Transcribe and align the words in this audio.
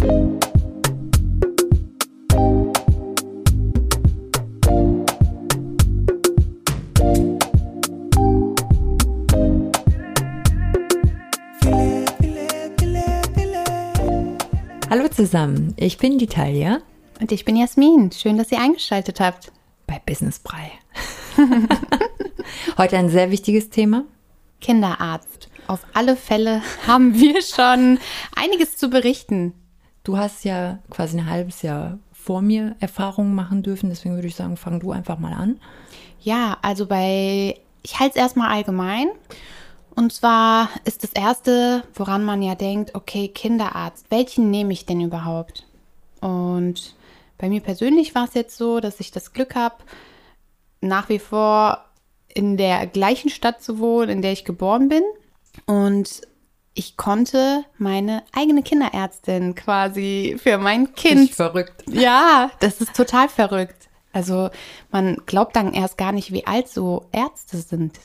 Hallo 0.00 0.10
zusammen, 15.10 15.74
ich 15.76 15.98
bin 15.98 16.18
die 16.18 16.26
Talia 16.28 16.80
Und 17.20 17.32
ich 17.32 17.44
bin 17.44 17.56
Jasmin. 17.56 18.12
Schön, 18.12 18.38
dass 18.38 18.52
ihr 18.52 18.60
eingeschaltet 18.60 19.18
habt. 19.18 19.50
bei 19.88 20.00
Business 20.06 20.38
Brei. 20.38 20.70
Heute 22.78 22.98
ein 22.98 23.08
sehr 23.08 23.32
wichtiges 23.32 23.70
Thema. 23.70 24.04
Kinderarzt. 24.60 25.48
Auf 25.66 25.80
alle 25.92 26.14
Fälle 26.14 26.62
haben 26.86 27.14
wir 27.14 27.42
schon 27.42 27.98
einiges 28.36 28.76
zu 28.76 28.90
berichten. 28.90 29.54
Du 30.08 30.16
hast 30.16 30.42
ja 30.46 30.78
quasi 30.88 31.18
ein 31.18 31.28
halbes 31.28 31.60
Jahr 31.60 31.98
vor 32.14 32.40
mir 32.40 32.76
Erfahrungen 32.80 33.34
machen 33.34 33.62
dürfen, 33.62 33.90
deswegen 33.90 34.14
würde 34.14 34.28
ich 34.28 34.36
sagen, 34.36 34.56
fang 34.56 34.80
du 34.80 34.90
einfach 34.90 35.18
mal 35.18 35.34
an. 35.34 35.60
Ja, 36.22 36.56
also 36.62 36.86
bei, 36.86 37.60
ich 37.82 38.00
halte 38.00 38.14
es 38.14 38.22
erstmal 38.22 38.50
allgemein. 38.50 39.08
Und 39.94 40.14
zwar 40.14 40.70
ist 40.86 41.02
das 41.02 41.12
Erste, 41.12 41.84
woran 41.92 42.24
man 42.24 42.40
ja 42.40 42.54
denkt, 42.54 42.94
okay, 42.94 43.28
Kinderarzt, 43.28 44.06
welchen 44.08 44.50
nehme 44.50 44.72
ich 44.72 44.86
denn 44.86 45.02
überhaupt? 45.02 45.66
Und 46.22 46.94
bei 47.36 47.50
mir 47.50 47.60
persönlich 47.60 48.14
war 48.14 48.24
es 48.24 48.32
jetzt 48.32 48.56
so, 48.56 48.80
dass 48.80 49.00
ich 49.00 49.10
das 49.10 49.34
Glück 49.34 49.54
habe, 49.56 49.76
nach 50.80 51.10
wie 51.10 51.18
vor 51.18 51.84
in 52.32 52.56
der 52.56 52.86
gleichen 52.86 53.28
Stadt 53.28 53.62
zu 53.62 53.78
wohnen, 53.78 54.08
in 54.08 54.22
der 54.22 54.32
ich 54.32 54.46
geboren 54.46 54.88
bin. 54.88 55.02
Und 55.66 56.22
ich 56.78 56.96
konnte 56.96 57.64
meine 57.76 58.22
eigene 58.32 58.62
Kinderärztin 58.62 59.56
quasi 59.56 60.36
für 60.40 60.58
mein 60.58 60.94
Kind 60.94 61.34
verrückt. 61.34 61.82
ja, 61.88 62.52
das 62.60 62.80
ist 62.80 62.94
total 62.94 63.28
verrückt. 63.28 63.88
Also 64.12 64.50
man 64.92 65.16
glaubt 65.26 65.56
dann 65.56 65.74
erst 65.74 65.98
gar 65.98 66.12
nicht, 66.12 66.32
wie 66.32 66.46
alt 66.46 66.68
so 66.68 67.06
Ärzte 67.10 67.58
sind. 67.58 67.98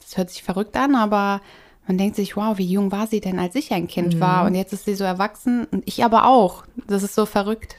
Das 0.00 0.16
hört 0.16 0.30
sich 0.30 0.42
verrückt 0.42 0.74
an, 0.74 0.96
aber 0.96 1.42
man 1.86 1.98
denkt 1.98 2.16
sich, 2.16 2.34
wow, 2.34 2.56
wie 2.56 2.66
jung 2.66 2.92
war 2.92 3.06
sie 3.06 3.20
denn, 3.20 3.38
als 3.38 3.54
ich 3.56 3.72
ein 3.72 3.88
Kind 3.88 4.20
war? 4.20 4.46
Und 4.46 4.54
jetzt 4.54 4.72
ist 4.72 4.86
sie 4.86 4.94
so 4.94 5.04
erwachsen 5.04 5.66
und 5.66 5.82
ich 5.86 6.02
aber 6.02 6.26
auch. 6.26 6.64
Das 6.86 7.02
ist 7.02 7.14
so 7.14 7.26
verrückt. 7.26 7.76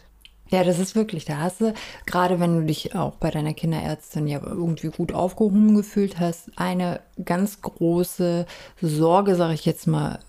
Ja, 0.49 0.63
das 0.63 0.77
ist 0.77 0.95
wirklich, 0.95 1.25
da 1.25 1.37
hast 1.37 1.61
du, 1.61 1.73
gerade 2.05 2.39
wenn 2.39 2.59
du 2.59 2.65
dich 2.65 2.95
auch 2.95 3.15
bei 3.15 3.31
deiner 3.31 3.53
Kinderärztin 3.53 4.27
ja 4.27 4.39
irgendwie 4.43 4.89
gut 4.89 5.13
aufgehoben 5.13 5.75
gefühlt 5.75 6.19
hast, 6.19 6.51
eine 6.57 6.99
ganz 7.23 7.61
große 7.61 8.45
Sorge, 8.81 9.35
sage 9.35 9.53
ich 9.55 9.65
jetzt 9.65 9.87
mal, 9.87 10.19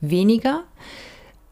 weniger. 0.00 0.62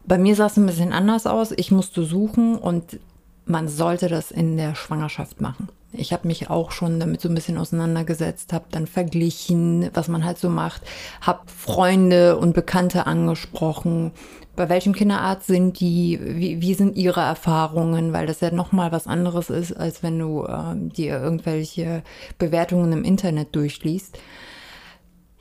Bei 0.05 0.19
mir 0.19 0.37
sah 0.37 0.47
es 0.47 0.57
ein 0.57 0.67
bisschen 0.67 0.93
anders 0.93 1.27
aus. 1.27 1.53
Ich 1.57 1.73
musste 1.73 2.05
suchen 2.05 2.57
und 2.57 3.01
man 3.45 3.69
sollte 3.69 4.09
das 4.09 4.31
in 4.31 4.57
der 4.57 4.75
Schwangerschaft 4.75 5.41
machen. 5.41 5.69
Ich 5.99 6.13
habe 6.13 6.27
mich 6.27 6.51
auch 6.51 6.71
schon 6.71 7.01
damit 7.01 7.21
so 7.21 7.29
ein 7.29 7.35
bisschen 7.35 7.59
auseinandergesetzt, 7.59 8.53
habe 8.53 8.67
dann 8.71 8.87
verglichen, 8.87 9.91
was 9.95 10.09
man 10.09 10.25
halt 10.25 10.39
so 10.39 10.49
macht, 10.49 10.83
habe 11.21 11.41
Freunde 11.47 12.37
und 12.37 12.55
Bekannte 12.55 13.07
angesprochen. 13.07 14.13
Bei 14.57 14.69
welchem 14.69 14.95
Kinderarzt 14.95 15.47
sind 15.47 15.81
die? 15.81 16.19
Wie, 16.23 16.63
wie 16.63 16.75
sind 16.75 16.97
ihre 16.97 17.21
Erfahrungen? 17.21 18.13
Weil 18.13 18.27
das 18.27 18.41
ja 18.41 18.51
nochmal 18.51 18.91
was 18.91 19.07
anderes 19.07 19.51
ist, 19.51 19.73
als 19.73 20.03
wenn 20.03 20.19
du 20.19 20.47
ähm, 20.47 20.91
dir 20.93 21.21
irgendwelche 21.21 22.03
Bewertungen 22.39 22.93
im 22.93 23.05
Internet 23.05 23.55
durchliest. 23.55 24.19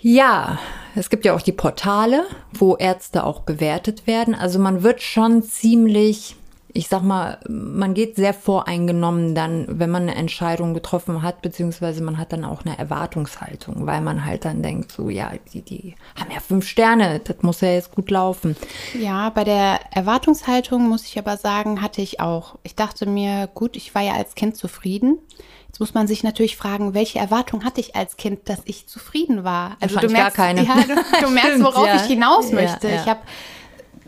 Ja, 0.08 0.60
es 0.96 1.10
gibt 1.10 1.26
ja 1.26 1.34
auch 1.34 1.42
die 1.42 1.52
Portale, 1.52 2.26
wo 2.54 2.76
Ärzte 2.76 3.24
auch 3.24 3.40
bewertet 3.40 4.06
werden. 4.06 4.36
Also 4.36 4.60
man 4.60 4.84
wird 4.84 5.02
schon 5.02 5.42
ziemlich, 5.42 6.36
ich 6.76 6.90
sag 6.90 7.04
mal, 7.04 7.40
man 7.48 7.94
geht 7.94 8.18
sehr 8.18 8.34
voreingenommen 8.34 9.34
dann, 9.34 9.66
wenn 9.80 9.90
man 9.90 10.04
eine 10.04 10.16
Entscheidung 10.16 10.74
getroffen 10.74 11.22
hat, 11.22 11.42
beziehungsweise 11.42 12.04
man 12.04 12.18
hat 12.18 12.34
dann 12.34 12.44
auch 12.44 12.66
eine 12.66 12.78
Erwartungshaltung, 12.78 13.88
weil 13.88 14.02
man 14.02 14.26
halt 14.26 14.44
dann 14.44 14.62
denkt, 14.62 14.92
so 14.92 15.10
ja, 15.10 15.32
die, 15.54 15.62
die 15.62 15.96
haben 16.20 16.32
ja 16.32 16.42
fünf 16.42 16.68
Sterne, 16.68 17.22
das 17.24 17.38
muss 17.44 17.62
ja 17.62 17.70
jetzt 17.70 17.92
gut 17.92 18.12
laufen. 18.12 18.58
Ja, 19.00 19.30
bei 19.30 19.46
der 19.46 19.80
Erwartungshaltung 19.92 20.90
muss 20.90 21.06
ich 21.06 21.18
aber 21.18 21.38
sagen, 21.38 21.82
hatte 21.82 22.02
ich 22.02 22.20
auch. 22.20 22.56
Ich 22.64 22.76
dachte 22.76 23.06
mir, 23.06 23.48
gut, 23.48 23.78
ich 23.78 23.96
war 23.96 24.02
ja 24.02 24.16
als 24.16 24.36
Kind 24.36 24.58
zufrieden. 24.58 25.20
Jetzt 25.68 25.80
muss 25.80 25.94
man 25.94 26.08
sich 26.08 26.24
natürlich 26.24 26.58
fragen, 26.58 26.94
welche 26.94 27.20
Erwartung 27.20 27.64
hatte 27.64 27.80
ich 27.80 27.96
als 27.96 28.18
Kind, 28.18 28.50
dass 28.50 28.60
ich 28.66 28.88
zufrieden 28.88 29.46
war? 29.46 29.78
Also 29.80 29.96
Wahrscheinlich 29.96 30.18
gar 30.18 30.32
keine. 30.32 30.64
Ja, 30.66 30.76
du, 30.76 31.26
du 31.26 31.30
merkst, 31.34 31.64
worauf 31.64 31.88
ja. 31.88 31.96
ich 31.96 32.04
hinaus 32.04 32.52
möchte. 32.52 32.90
ja. 32.90 32.96
Ich 33.02 33.08
habe 33.08 33.22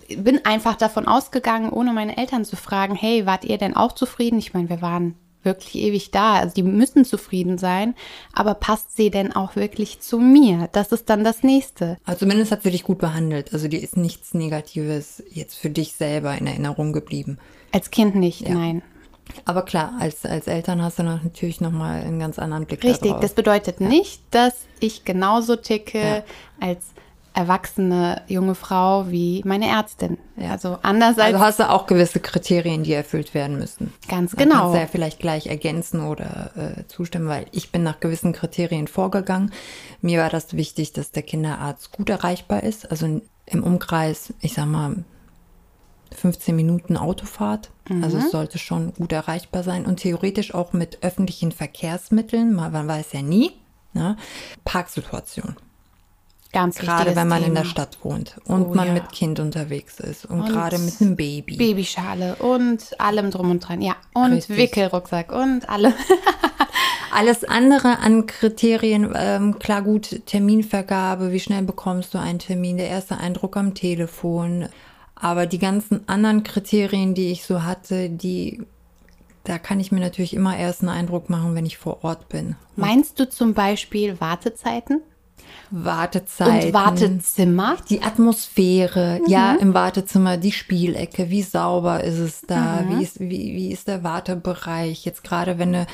bin 0.08 0.46
einfach 0.46 0.76
davon 0.76 1.08
ausgegangen, 1.08 1.70
ohne 1.70 1.94
meine 1.94 2.18
Eltern 2.18 2.46
zu 2.46 2.56
fragen, 2.56 2.96
hey, 2.96 3.26
wart 3.26 3.46
ihr 3.46 3.58
denn 3.58 3.76
auch 3.76 3.94
zufrieden? 3.94 4.40
Ich 4.40 4.54
meine, 4.54 4.70
wir 4.70 4.82
waren 4.82 5.16
wirklich 5.44 5.76
ewig 5.76 6.12
da. 6.12 6.36
Also 6.36 6.56
die 6.56 6.64
müssen 6.64 7.06
zufrieden 7.06 7.58
sein, 7.58 7.96
aber 8.34 8.54
passt 8.54 8.96
sie 8.96 9.10
denn 9.10 9.34
auch 9.34 9.56
wirklich 9.56 10.00
zu 10.02 10.20
mir? 10.20 10.70
Das 10.74 10.92
ist 10.92 11.10
dann 11.10 11.24
das 11.24 11.44
nächste. 11.44 11.98
Also 12.06 12.20
zumindest 12.20 12.52
hat 12.52 12.64
sie 12.64 12.72
dich 12.72 12.84
gut 12.84 13.00
behandelt. 13.00 13.54
Also 13.54 13.68
dir 13.68 13.82
ist 13.82 13.98
nichts 13.98 14.34
Negatives 14.34 15.24
jetzt 15.30 15.56
für 15.56 15.70
dich 15.70 15.94
selber 15.94 16.38
in 16.38 16.48
Erinnerung 16.48 16.94
geblieben. 16.94 17.38
Als 17.72 17.92
Kind 17.92 18.16
nicht, 18.16 18.48
nein. 18.48 18.82
Aber 19.44 19.64
klar, 19.64 19.94
als, 20.00 20.26
als 20.26 20.48
Eltern 20.48 20.82
hast 20.82 21.00
du 21.00 21.04
noch, 21.04 21.22
natürlich 21.22 21.60
nochmal 21.60 22.02
einen 22.02 22.20
ganz 22.20 22.40
anderen 22.40 22.66
Blick 22.66 22.82
Richtig, 22.84 23.10
darauf. 23.10 23.22
das 23.22 23.34
bedeutet 23.34 23.82
nicht, 23.82 24.22
dass 24.32 24.54
ich 24.80 25.04
genauso 25.04 25.58
ticke 25.58 26.00
Ja. 26.00 26.24
als 26.62 26.86
erwachsene 27.38 28.24
junge 28.28 28.56
Frau 28.56 29.12
wie 29.12 29.44
meine 29.46 29.68
Ärztin. 29.68 30.18
Also 30.50 30.80
anders 30.82 31.20
als 31.20 31.36
Also 31.36 31.40
hast 31.40 31.60
du 31.60 31.70
auch 31.70 31.86
gewisse 31.86 32.20
Kriterien, 32.20 32.84
die 32.84 32.94
erfüllt 32.94 33.36
werden 33.36 33.60
müssen. 33.60 33.94
Ganz 34.10 34.32
Da 34.32 34.44
genau. 34.44 34.56
Kannst 34.62 34.76
du 34.76 34.80
ja 34.80 34.88
vielleicht 34.88 35.20
gleich 35.20 35.46
ergänzen 35.46 36.02
oder 36.02 36.52
äh, 36.56 36.88
zustimmen, 36.88 37.28
weil 37.28 37.46
ich 37.52 37.72
bin 37.72 37.84
nach 37.84 38.00
gewissen 38.00 38.34
Kriterien 38.34 38.88
vorgegangen. 38.88 39.52
Mir 40.02 40.20
war 40.20 40.32
das 40.32 40.56
wichtig, 40.56 40.94
dass 40.94 41.12
der 41.12 41.22
Kinderarzt 41.22 41.92
gut 41.92 42.10
erreichbar 42.10 42.64
ist. 42.64 42.90
Also 42.90 43.22
im 43.46 43.64
Umkreis, 43.64 44.34
ich 44.42 44.56
sag 44.56 44.66
mal, 44.66 44.96
15 46.16 46.56
Minuten 46.56 46.98
Autofahrt. 46.98 47.70
Also 48.02 48.18
es 48.18 48.32
sollte 48.32 48.58
schon 48.58 48.94
gut 48.96 49.12
erreichbar 49.12 49.62
sein 49.62 49.86
und 49.86 49.98
theoretisch 49.98 50.54
auch 50.54 50.74
mit 50.74 51.04
öffentlichen 51.04 51.52
Verkehrsmitteln, 51.52 52.54
man 52.54 52.72
man 52.72 52.88
weiß 52.88 53.14
ja 53.14 53.22
nie. 53.22 53.52
Ne? 53.94 54.18
Parksituation. 54.66 55.56
Ganz 56.52 56.78
Gerade 56.78 57.16
wenn 57.16 57.28
man 57.28 57.40
in 57.40 57.50
Thema. 57.50 57.62
der 57.62 57.66
Stadt 57.66 57.98
wohnt 58.04 58.36
und 58.46 58.68
Oh, 58.68 58.74
man 58.74 58.88
ja. 58.88 58.94
mit 58.94 59.12
Kind 59.12 59.40
unterwegs 59.40 60.00
ist 60.00 60.26
und, 60.26 60.42
Und 60.42 60.50
gerade 60.50 60.78
mit 60.80 61.02
einem 61.02 61.16
Baby. 61.16 61.58
Babyschale 61.58 62.36
und 62.38 63.00
allem 63.00 63.32
drum 63.32 63.52
und 63.52 63.60
dran. 63.68 63.82
Ja, 63.82 63.96
und 64.14 64.32
Richtig. 64.34 64.58
Wickelrucksack 64.58 65.32
und 65.32 65.68
alle. 65.70 65.94
Alles 67.12 67.44
andere 67.46 68.00
an 68.00 68.26
Kriterien, 68.28 69.12
ähm, 69.16 69.58
klar 69.60 69.82
gut, 69.82 70.22
Terminvergabe, 70.26 71.32
wie 71.32 71.40
schnell 71.40 71.64
bekommst 71.64 72.14
du 72.14 72.18
einen 72.20 72.38
Termin, 72.38 72.78
der 72.78 72.90
erste 72.90 73.18
Eindruck 73.18 73.56
am 73.58 73.74
Telefon. 73.74 74.68
Aber 75.16 75.46
die 75.48 75.58
ganzen 75.58 76.08
anderen 76.08 76.44
Kriterien, 76.44 77.14
die 77.16 77.32
ich 77.32 77.44
so 77.46 77.64
hatte, 77.64 78.10
die, 78.10 78.62
da 79.46 79.58
kann 79.58 79.80
ich 79.80 79.92
mir 79.92 80.02
natürlich 80.02 80.36
immer 80.36 80.58
erst 80.58 80.82
einen 80.82 80.90
Eindruck 80.90 81.30
machen, 81.30 81.56
wenn 81.56 81.66
ich 81.66 81.78
vor 81.78 82.04
Ort 82.04 82.28
bin. 82.30 82.56
Meinst 82.76 83.20
du 83.20 83.28
zum 83.28 83.54
Beispiel 83.54 84.20
Wartezeiten 84.20 85.02
Wartezeiten. 85.72 86.68
und 86.68 86.74
Wartezimmer? 86.74 87.78
Die 87.90 88.02
Atmosphäre, 88.02 89.20
ja, 89.28 89.56
im 89.56 89.74
Wartezimmer, 89.74 90.38
die 90.38 90.52
Spielecke, 90.52 91.30
wie 91.30 91.44
sauber 91.44 92.04
ist 92.04 92.20
es 92.20 92.42
da, 92.42 92.86
wie, 92.90 93.04
ist, 93.04 93.20
wie, 93.20 93.30
wie 93.56 93.72
ist 93.72 93.88
der 93.88 94.04
Wartebereich, 94.04 95.06
jetzt 95.06 95.24
gerade 95.24 95.58
wenn 95.60 95.74
du 95.74 95.88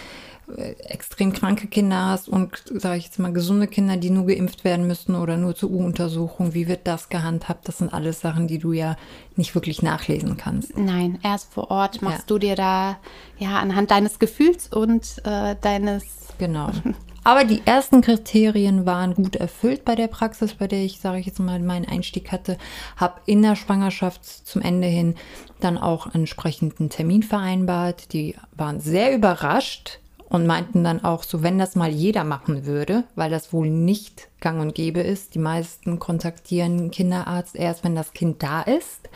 äh, 0.58 0.72
extrem 0.84 1.32
kranke 1.34 1.68
Kinder 1.68 2.06
hast 2.08 2.28
und, 2.30 2.52
sage 2.76 2.98
ich 2.98 3.06
jetzt 3.06 3.18
mal, 3.20 3.32
gesunde 3.34 3.68
Kinder, 3.68 3.98
die 3.98 4.10
nur 4.10 4.26
geimpft 4.28 4.64
werden 4.64 4.86
müssen 4.88 5.16
oder 5.16 5.38
nur 5.38 5.56
zur 5.56 5.72
U-Untersuchung, 5.72 6.54
wie 6.54 6.68
wird 6.68 6.86
das 6.86 7.10
gehandhabt? 7.10 7.68
Das 7.68 7.78
sind 7.78 7.94
alles 7.94 8.20
Sachen, 8.22 8.48
die 8.48 8.60
du 8.60 8.74
ja 8.74 8.96
nicht 9.38 9.56
wirklich 9.56 9.82
nachlesen 9.82 10.36
kannst. 10.38 10.78
Nein, 10.78 11.18
erst 11.24 11.54
vor 11.54 11.72
Ort 11.72 12.02
machst 12.02 12.20
Ja. 12.20 12.26
du 12.28 12.38
dir 12.40 12.56
da 12.56 12.98
ja 13.40 13.58
anhand 13.60 13.90
deines 13.92 14.20
Gefühls 14.20 14.68
und 14.68 15.22
äh, 15.24 15.56
deines 15.62 16.04
Genau. 16.38 16.70
Aber 17.24 17.46
die 17.46 17.62
ersten 17.66 18.02
Kriterien 18.02 18.86
waren 18.86 19.14
gut 19.14 19.36
erfüllt 19.36 19.86
bei 19.86 19.96
der 19.96 20.08
Praxis, 20.08 20.56
bei 20.56 20.68
der 20.68 20.84
ich, 20.84 21.00
sage 21.00 21.20
ich 21.20 21.26
jetzt 21.26 21.40
mal, 21.40 21.60
meinen 21.60 21.88
Einstieg 21.88 22.32
hatte. 22.32 22.58
Habe 22.98 23.22
in 23.26 23.42
der 23.42 23.56
Schwangerschaft 23.56 24.26
zum 24.26 24.62
Ende 24.62 24.88
hin 24.88 25.16
dann 25.62 25.78
auch 25.78 26.14
entsprechend 26.14 26.80
einen 26.80 26.90
Termin 26.90 27.24
vereinbart. 27.24 28.12
Die 28.12 28.36
waren 28.56 28.82
sehr 28.82 29.16
überrascht 29.16 30.00
und 30.28 30.48
meinten 30.48 30.84
dann 30.84 31.04
auch 31.04 31.24
so, 31.24 31.44
wenn 31.44 31.60
das 31.60 31.76
mal 31.76 31.92
jeder 31.92 32.24
machen 32.24 32.66
würde, 32.66 33.06
weil 33.16 33.30
das 33.30 33.54
wohl 33.54 33.70
nicht 33.70 34.28
gang 34.42 34.60
und 34.60 34.76
gäbe 34.76 35.00
ist. 35.00 35.36
Die 35.36 35.40
meisten 35.40 36.00
kontaktieren 36.00 36.92
Kinderarzt 36.92 37.56
erst, 37.56 37.84
wenn 37.84 37.96
das 37.96 38.14
Kind 38.14 38.44
da 38.44 38.62
ist. 38.62 39.08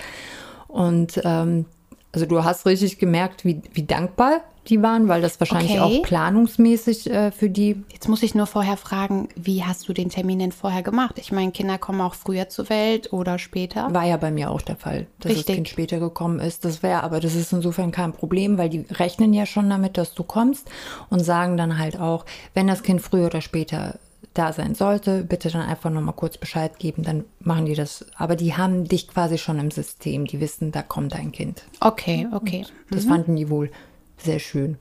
Und 0.68 1.20
ähm, 1.26 1.66
also 2.14 2.26
du 2.26 2.44
hast 2.44 2.66
richtig 2.66 3.00
gemerkt, 3.00 3.44
wie, 3.46 3.62
wie 3.74 3.84
dankbar 3.84 4.42
die 4.70 4.82
waren, 4.82 5.08
weil 5.08 5.22
das 5.22 5.40
wahrscheinlich 5.40 5.80
Okay. 5.80 5.80
auch 5.80 6.04
planungsmäßig 6.04 7.10
äh, 7.10 7.32
für 7.32 7.50
die 7.50 7.84
Jetzt 7.92 8.08
muss 8.08 8.24
ich 8.24 8.36
nur 8.36 8.46
vorher 8.46 8.78
fragen, 8.78 9.30
wie 9.36 9.64
hast 9.64 9.88
du 9.90 9.94
den 9.94 10.10
Termin 10.10 10.40
denn 10.40 10.52
vorher 10.52 10.84
gemacht? 10.84 11.16
Ich 11.20 11.32
meine, 11.32 11.52
Kinder 11.52 11.78
kommen 11.78 12.02
auch 12.02 12.14
früher 12.16 12.50
zur 12.50 12.70
Welt 12.70 13.12
oder 13.14 13.40
später. 13.40 13.94
war 13.94 14.06
ja 14.06 14.18
bei 14.18 14.32
mir 14.32 14.52
auch 14.52 14.62
der 14.62 14.76
Fall, 14.76 15.08
dass 15.20 15.32
Richtig. 15.32 15.46
das 15.46 15.56
Kind 15.56 15.70
später 15.70 16.00
gekommen 16.00 16.40
ist. 16.40 16.66
Das 16.66 16.84
wäre, 16.84 17.04
aber 17.04 17.20
das 17.20 17.36
ist 17.36 17.52
insofern 17.54 17.92
kein 17.92 18.14
Problem, 18.14 18.58
weil 18.58 18.70
die 18.70 18.86
rechnen 18.92 19.34
ja 19.34 19.46
schon 19.46 19.70
damit, 19.70 19.98
dass 19.98 20.14
du 20.14 20.24
kommst 20.24 20.70
und 21.10 21.20
sagen 21.22 21.58
dann 21.58 21.78
halt 21.78 22.00
auch, 22.00 22.26
wenn 22.54 22.68
das 22.68 22.84
Kind 22.84 23.02
früher 23.02 23.28
oder 23.28 23.42
später 23.42 24.00
da 24.34 24.54
sein 24.54 24.76
sollte, 24.76 25.24
bitte 25.24 25.50
dann 25.50 25.64
einfach 25.64 25.90
nochmal 25.90 26.14
kurz 26.14 26.38
Bescheid 26.38 26.78
geben, 26.78 27.02
dann 27.04 27.24
machen 27.40 27.66
die 27.66 27.74
das. 27.74 28.06
Aber 28.18 28.36
die 28.36 28.56
haben 28.56 28.84
dich 28.88 29.08
quasi 29.08 29.40
schon 29.40 29.58
im 29.58 29.72
System, 29.72 30.26
die 30.28 30.40
wissen, 30.40 30.72
da 30.72 30.84
kommt 30.84 31.14
ein 31.16 31.32
Kind. 31.32 31.64
Okay, 31.80 32.28
okay. 32.32 32.64
Das 32.92 33.06
fanden 33.06 33.36
die 33.36 33.50
wohl 33.50 33.72
sehr 34.18 34.40
schön. 34.40 34.78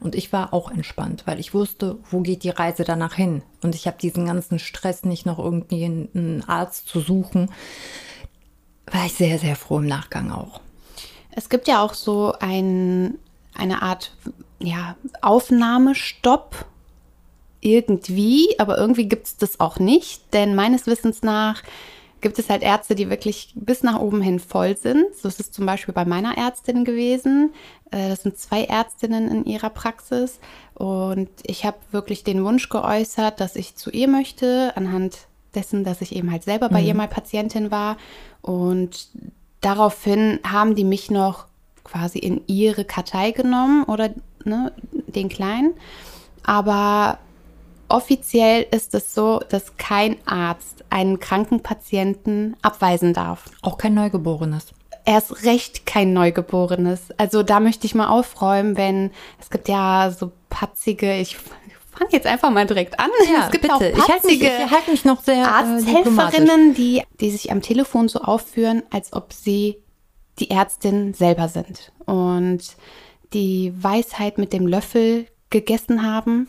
Und 0.00 0.14
ich 0.14 0.32
war 0.32 0.52
auch 0.52 0.70
entspannt, 0.70 1.24
weil 1.26 1.38
ich 1.38 1.54
wusste, 1.54 1.98
wo 2.10 2.20
geht 2.20 2.42
die 2.42 2.50
Reise 2.50 2.84
danach 2.84 3.14
hin. 3.14 3.42
Und 3.62 3.74
ich 3.74 3.86
habe 3.86 3.98
diesen 3.98 4.26
ganzen 4.26 4.58
Stress 4.58 5.04
nicht 5.04 5.26
noch 5.26 5.38
irgendwie 5.38 5.84
einen 5.84 6.44
Arzt 6.46 6.88
zu 6.88 7.00
suchen. 7.00 7.50
War 8.86 9.06
ich 9.06 9.14
sehr, 9.14 9.38
sehr 9.38 9.56
froh 9.56 9.78
im 9.78 9.86
Nachgang 9.86 10.30
auch. 10.30 10.60
Es 11.30 11.48
gibt 11.48 11.68
ja 11.68 11.82
auch 11.82 11.94
so 11.94 12.34
ein, 12.40 13.18
eine 13.54 13.82
Art 13.82 14.14
ja, 14.58 14.96
Aufnahmestopp 15.20 16.66
irgendwie, 17.60 18.54
aber 18.58 18.76
irgendwie 18.76 19.08
gibt 19.08 19.26
es 19.26 19.36
das 19.36 19.60
auch 19.60 19.78
nicht, 19.78 20.34
denn 20.34 20.54
meines 20.54 20.86
Wissens 20.86 21.22
nach 21.22 21.62
gibt 22.22 22.38
es 22.38 22.48
halt 22.48 22.62
Ärzte, 22.62 22.94
die 22.94 23.10
wirklich 23.10 23.52
bis 23.54 23.82
nach 23.82 24.00
oben 24.00 24.22
hin 24.22 24.40
voll 24.40 24.76
sind. 24.76 25.14
So 25.14 25.28
ist 25.28 25.40
es 25.40 25.50
zum 25.50 25.66
Beispiel 25.66 25.92
bei 25.92 26.04
meiner 26.04 26.38
Ärztin 26.38 26.84
gewesen. 26.84 27.52
Äh, 27.90 28.08
Das 28.08 28.22
sind 28.22 28.38
zwei 28.38 28.64
Ärztinnen 28.64 29.30
in 29.30 29.44
ihrer 29.44 29.70
Praxis 29.70 30.40
und 30.74 31.28
ich 31.42 31.66
habe 31.66 31.76
wirklich 31.90 32.24
den 32.24 32.44
Wunsch 32.44 32.68
geäußert, 32.68 33.40
dass 33.40 33.56
ich 33.56 33.76
zu 33.76 33.90
ihr 33.90 34.08
möchte, 34.08 34.72
anhand 34.76 35.26
dessen, 35.54 35.84
dass 35.84 36.00
ich 36.00 36.16
eben 36.16 36.30
halt 36.30 36.44
selber 36.44 36.70
bei 36.70 36.80
ihr 36.80 36.94
mal 36.94 37.08
Patientin 37.08 37.70
war 37.70 37.98
und 38.40 39.08
daraufhin 39.60 40.40
haben 40.50 40.74
die 40.74 40.84
mich 40.84 41.10
noch 41.10 41.46
quasi 41.84 42.18
in 42.18 42.40
ihre 42.46 42.84
Kartei 42.84 43.32
genommen 43.32 43.84
oder 43.84 44.10
ne, 44.44 44.72
den 44.92 45.28
Kleinen. 45.28 45.74
Aber 46.42 47.18
offiziell 47.92 48.66
ist 48.70 48.94
es 48.94 49.14
so, 49.14 49.40
dass 49.48 49.76
kein 49.76 50.16
Arzt 50.26 50.84
einen 50.90 51.20
kranken 51.20 51.62
Patienten 51.62 52.56
abweisen 52.62 53.12
darf. 53.14 53.44
Auch 53.62 53.78
kein 53.78 53.94
Neugeborenes. 53.94 54.66
Erst 55.04 55.44
recht 55.44 55.86
kein 55.86 56.12
Neugeborenes. 56.12 57.10
Also 57.16 57.42
da 57.42 57.60
möchte 57.60 57.86
ich 57.86 57.94
mal 57.94 58.08
aufräumen, 58.08 58.76
wenn 58.76 59.10
es 59.40 59.50
gibt 59.50 59.68
ja 59.68 60.14
so 60.16 60.32
patzige, 60.48 61.16
ich 61.16 61.36
fange 61.36 62.10
jetzt 62.12 62.26
einfach 62.26 62.50
mal 62.50 62.66
direkt 62.66 62.98
an. 62.98 63.10
Ja, 63.32 63.46
es 63.46 63.50
gibt 63.50 63.62
bitte. 63.62 63.74
auch 63.74 63.80
Ich 63.80 64.08
halte 64.08 64.26
mich, 64.26 64.40
patzige 64.40 64.64
ich 64.64 64.70
halte 64.70 64.90
mich 64.90 65.04
noch 65.04 65.22
sehr 65.22 65.44
äh. 65.44 65.46
Arzthelferinnen, 65.46 66.74
die, 66.74 67.02
die 67.20 67.30
sich 67.30 67.50
am 67.50 67.62
Telefon 67.62 68.08
so 68.08 68.20
aufführen, 68.20 68.82
als 68.90 69.12
ob 69.12 69.32
sie 69.32 69.78
die 70.38 70.50
Ärztin 70.50 71.14
selber 71.14 71.48
sind 71.48 71.92
und 72.06 72.60
die 73.32 73.72
Weisheit 73.76 74.38
mit 74.38 74.52
dem 74.52 74.66
Löffel 74.66 75.26
gegessen 75.50 76.02
haben. 76.02 76.48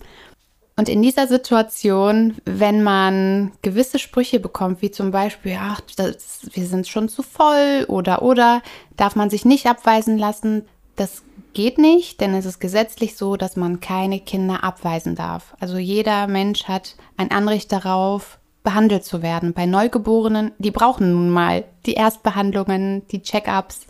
Und 0.75 0.89
in 0.89 1.03
dieser 1.03 1.27
Situation, 1.27 2.37
wenn 2.45 2.81
man 2.81 3.51
gewisse 3.61 3.99
Sprüche 3.99 4.39
bekommt, 4.39 4.81
wie 4.81 4.89
zum 4.89 5.11
Beispiel, 5.11 5.57
ach, 5.59 5.81
das, 5.97 6.47
wir 6.51 6.65
sind 6.65 6.87
schon 6.87 7.09
zu 7.09 7.21
voll 7.21 7.85
oder 7.87 8.23
oder, 8.23 8.61
darf 8.97 9.15
man 9.15 9.29
sich 9.29 9.45
nicht 9.45 9.67
abweisen 9.67 10.17
lassen. 10.17 10.65
Das 10.95 11.21
geht 11.53 11.77
nicht, 11.77 12.21
denn 12.21 12.33
es 12.33 12.45
ist 12.45 12.59
gesetzlich 12.59 13.15
so, 13.15 13.35
dass 13.35 13.55
man 13.55 13.81
keine 13.81 14.19
Kinder 14.19 14.63
abweisen 14.63 15.13
darf. 15.15 15.55
Also 15.59 15.77
jeder 15.77 16.27
Mensch 16.27 16.63
hat 16.63 16.95
ein 17.17 17.29
Anrecht 17.29 17.71
darauf, 17.71 18.39
behandelt 18.63 19.03
zu 19.03 19.21
werden. 19.21 19.53
Bei 19.53 19.65
Neugeborenen, 19.65 20.53
die 20.57 20.71
brauchen 20.71 21.13
nun 21.13 21.29
mal 21.29 21.65
die 21.85 21.93
Erstbehandlungen, 21.93 23.05
die 23.09 23.21
Check-ups. 23.21 23.85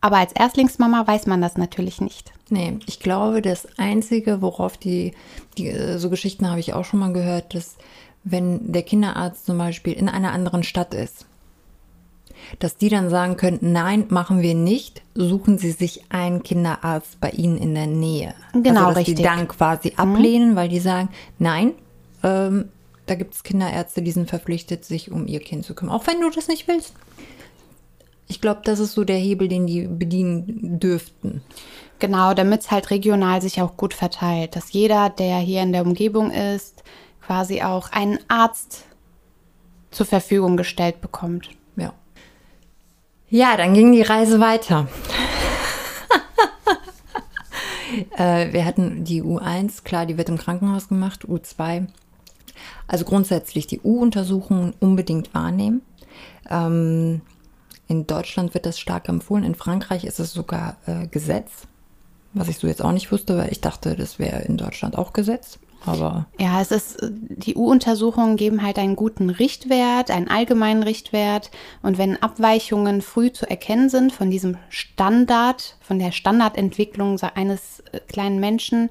Aber 0.00 0.16
als 0.16 0.32
Erstlingsmama 0.32 1.06
weiß 1.06 1.26
man 1.26 1.42
das 1.42 1.56
natürlich 1.56 2.00
nicht. 2.00 2.32
Nee, 2.52 2.78
ich 2.84 3.00
glaube, 3.00 3.40
das 3.40 3.66
Einzige, 3.78 4.42
worauf 4.42 4.76
die, 4.76 5.14
die 5.56 5.68
äh, 5.68 5.96
so 5.96 6.10
Geschichten 6.10 6.50
habe 6.50 6.60
ich 6.60 6.74
auch 6.74 6.84
schon 6.84 7.00
mal 7.00 7.14
gehört, 7.14 7.54
dass 7.54 7.76
wenn 8.24 8.72
der 8.72 8.82
Kinderarzt 8.82 9.46
zum 9.46 9.56
Beispiel 9.56 9.94
in 9.94 10.06
einer 10.06 10.32
anderen 10.32 10.62
Stadt 10.62 10.92
ist, 10.92 11.24
dass 12.58 12.76
die 12.76 12.90
dann 12.90 13.08
sagen 13.08 13.38
könnten, 13.38 13.72
nein, 13.72 14.04
machen 14.10 14.42
wir 14.42 14.54
nicht, 14.54 15.00
suchen 15.14 15.56
Sie 15.56 15.70
sich 15.70 16.02
einen 16.10 16.42
Kinderarzt 16.42 17.18
bei 17.20 17.30
Ihnen 17.30 17.56
in 17.56 17.74
der 17.74 17.86
Nähe. 17.86 18.34
Genau, 18.52 18.80
also, 18.80 18.88
dass 18.88 18.96
richtig. 18.98 19.16
die 19.16 19.22
dann 19.22 19.48
quasi 19.48 19.94
ablehnen, 19.96 20.54
weil 20.54 20.68
die 20.68 20.80
sagen, 20.80 21.08
nein, 21.38 21.72
ähm, 22.22 22.68
da 23.06 23.14
gibt 23.14 23.32
es 23.32 23.44
Kinderärzte, 23.44 24.02
die 24.02 24.12
sind 24.12 24.28
verpflichtet, 24.28 24.84
sich 24.84 25.10
um 25.10 25.26
ihr 25.26 25.40
Kind 25.40 25.64
zu 25.64 25.74
kümmern, 25.74 25.94
auch 25.94 26.06
wenn 26.06 26.20
du 26.20 26.28
das 26.28 26.48
nicht 26.48 26.68
willst. 26.68 26.92
Ich 28.28 28.42
glaube, 28.42 28.60
das 28.62 28.78
ist 28.78 28.92
so 28.92 29.04
der 29.04 29.16
Hebel, 29.16 29.48
den 29.48 29.66
die 29.66 29.86
bedienen 29.86 30.78
dürften. 30.78 31.42
Genau, 32.02 32.34
damit 32.34 32.62
es 32.62 32.70
halt 32.72 32.90
regional 32.90 33.40
sich 33.40 33.62
auch 33.62 33.76
gut 33.76 33.94
verteilt, 33.94 34.56
dass 34.56 34.72
jeder, 34.72 35.08
der 35.08 35.38
hier 35.38 35.62
in 35.62 35.70
der 35.70 35.86
Umgebung 35.86 36.32
ist, 36.32 36.82
quasi 37.24 37.62
auch 37.62 37.92
einen 37.92 38.18
Arzt 38.26 38.86
zur 39.92 40.04
Verfügung 40.04 40.56
gestellt 40.56 41.00
bekommt. 41.00 41.50
Ja. 41.76 41.92
Ja, 43.30 43.56
dann 43.56 43.72
ging 43.74 43.92
die 43.92 44.02
Reise 44.02 44.40
weiter. 44.40 44.88
äh, 48.16 48.52
wir 48.52 48.64
hatten 48.64 49.04
die 49.04 49.22
U1, 49.22 49.84
klar, 49.84 50.04
die 50.04 50.18
wird 50.18 50.28
im 50.28 50.38
Krankenhaus 50.38 50.88
gemacht, 50.88 51.26
U2. 51.26 51.86
Also 52.88 53.04
grundsätzlich 53.04 53.68
die 53.68 53.80
U-Untersuchungen 53.80 54.74
unbedingt 54.80 55.32
wahrnehmen. 55.34 55.82
Ähm, 56.50 57.20
in 57.86 58.08
Deutschland 58.08 58.54
wird 58.54 58.66
das 58.66 58.80
stark 58.80 59.08
empfohlen, 59.08 59.44
in 59.44 59.54
Frankreich 59.54 60.02
ist 60.02 60.18
es 60.18 60.32
sogar 60.32 60.78
äh, 60.86 61.06
Gesetz, 61.06 61.68
was 62.34 62.48
ich 62.48 62.58
so 62.58 62.66
jetzt 62.66 62.82
auch 62.82 62.92
nicht 62.92 63.12
wusste, 63.12 63.36
weil 63.36 63.52
ich 63.52 63.60
dachte, 63.60 63.96
das 63.96 64.18
wäre 64.18 64.42
in 64.42 64.56
Deutschland 64.56 64.96
auch 64.96 65.12
Gesetz. 65.12 65.58
Aber 65.84 66.26
Ja, 66.38 66.60
es 66.60 66.70
ist, 66.70 66.98
die 67.10 67.56
U-Untersuchungen 67.56 68.36
geben 68.36 68.62
halt 68.62 68.78
einen 68.78 68.94
guten 68.94 69.30
Richtwert, 69.30 70.10
einen 70.10 70.28
allgemeinen 70.28 70.82
Richtwert. 70.82 71.50
Und 71.82 71.98
wenn 71.98 72.22
Abweichungen 72.22 73.02
früh 73.02 73.32
zu 73.32 73.48
erkennen 73.48 73.88
sind 73.88 74.12
von 74.12 74.30
diesem 74.30 74.56
Standard, 74.68 75.76
von 75.80 75.98
der 75.98 76.12
Standardentwicklung 76.12 77.20
eines 77.34 77.80
äh, 77.92 77.98
kleinen 78.06 78.38
Menschen, 78.38 78.90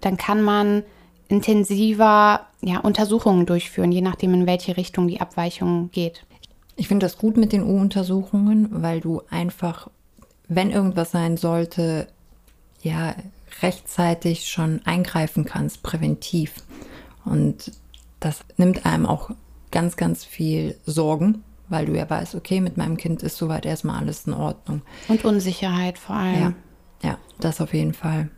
dann 0.00 0.16
kann 0.16 0.42
man 0.42 0.82
intensiver 1.28 2.46
ja, 2.60 2.78
Untersuchungen 2.80 3.46
durchführen, 3.46 3.92
je 3.92 4.02
nachdem, 4.02 4.34
in 4.34 4.46
welche 4.46 4.76
Richtung 4.76 5.06
die 5.08 5.20
Abweichung 5.20 5.90
geht. 5.92 6.24
Ich 6.76 6.88
finde 6.88 7.06
das 7.06 7.18
gut 7.18 7.36
mit 7.36 7.52
den 7.52 7.62
U-Untersuchungen, 7.62 8.68
weil 8.82 9.00
du 9.00 9.22
einfach, 9.30 9.88
wenn 10.48 10.70
irgendwas 10.70 11.12
sein 11.12 11.36
sollte, 11.36 12.08
ja, 12.82 13.14
rechtzeitig 13.62 14.48
schon 14.48 14.80
eingreifen 14.84 15.44
kannst, 15.44 15.82
präventiv. 15.82 16.54
Und 17.24 17.72
das 18.20 18.40
nimmt 18.56 18.84
einem 18.84 19.06
auch 19.06 19.30
ganz, 19.70 19.96
ganz 19.96 20.24
viel 20.24 20.76
Sorgen, 20.84 21.44
weil 21.68 21.86
du 21.86 21.96
ja 21.96 22.08
weißt, 22.08 22.34
okay, 22.34 22.60
mit 22.60 22.76
meinem 22.76 22.96
Kind 22.96 23.22
ist 23.22 23.36
soweit 23.36 23.64
erstmal 23.64 23.98
alles 23.98 24.26
in 24.26 24.34
Ordnung. 24.34 24.82
Und 25.08 25.24
Unsicherheit 25.24 25.98
vor 25.98 26.16
allem. 26.16 26.40
Ja, 27.02 27.10
ja, 27.10 27.18
das 27.40 27.60
auf 27.60 27.72
jeden 27.72 27.94
Fall. 27.94 28.30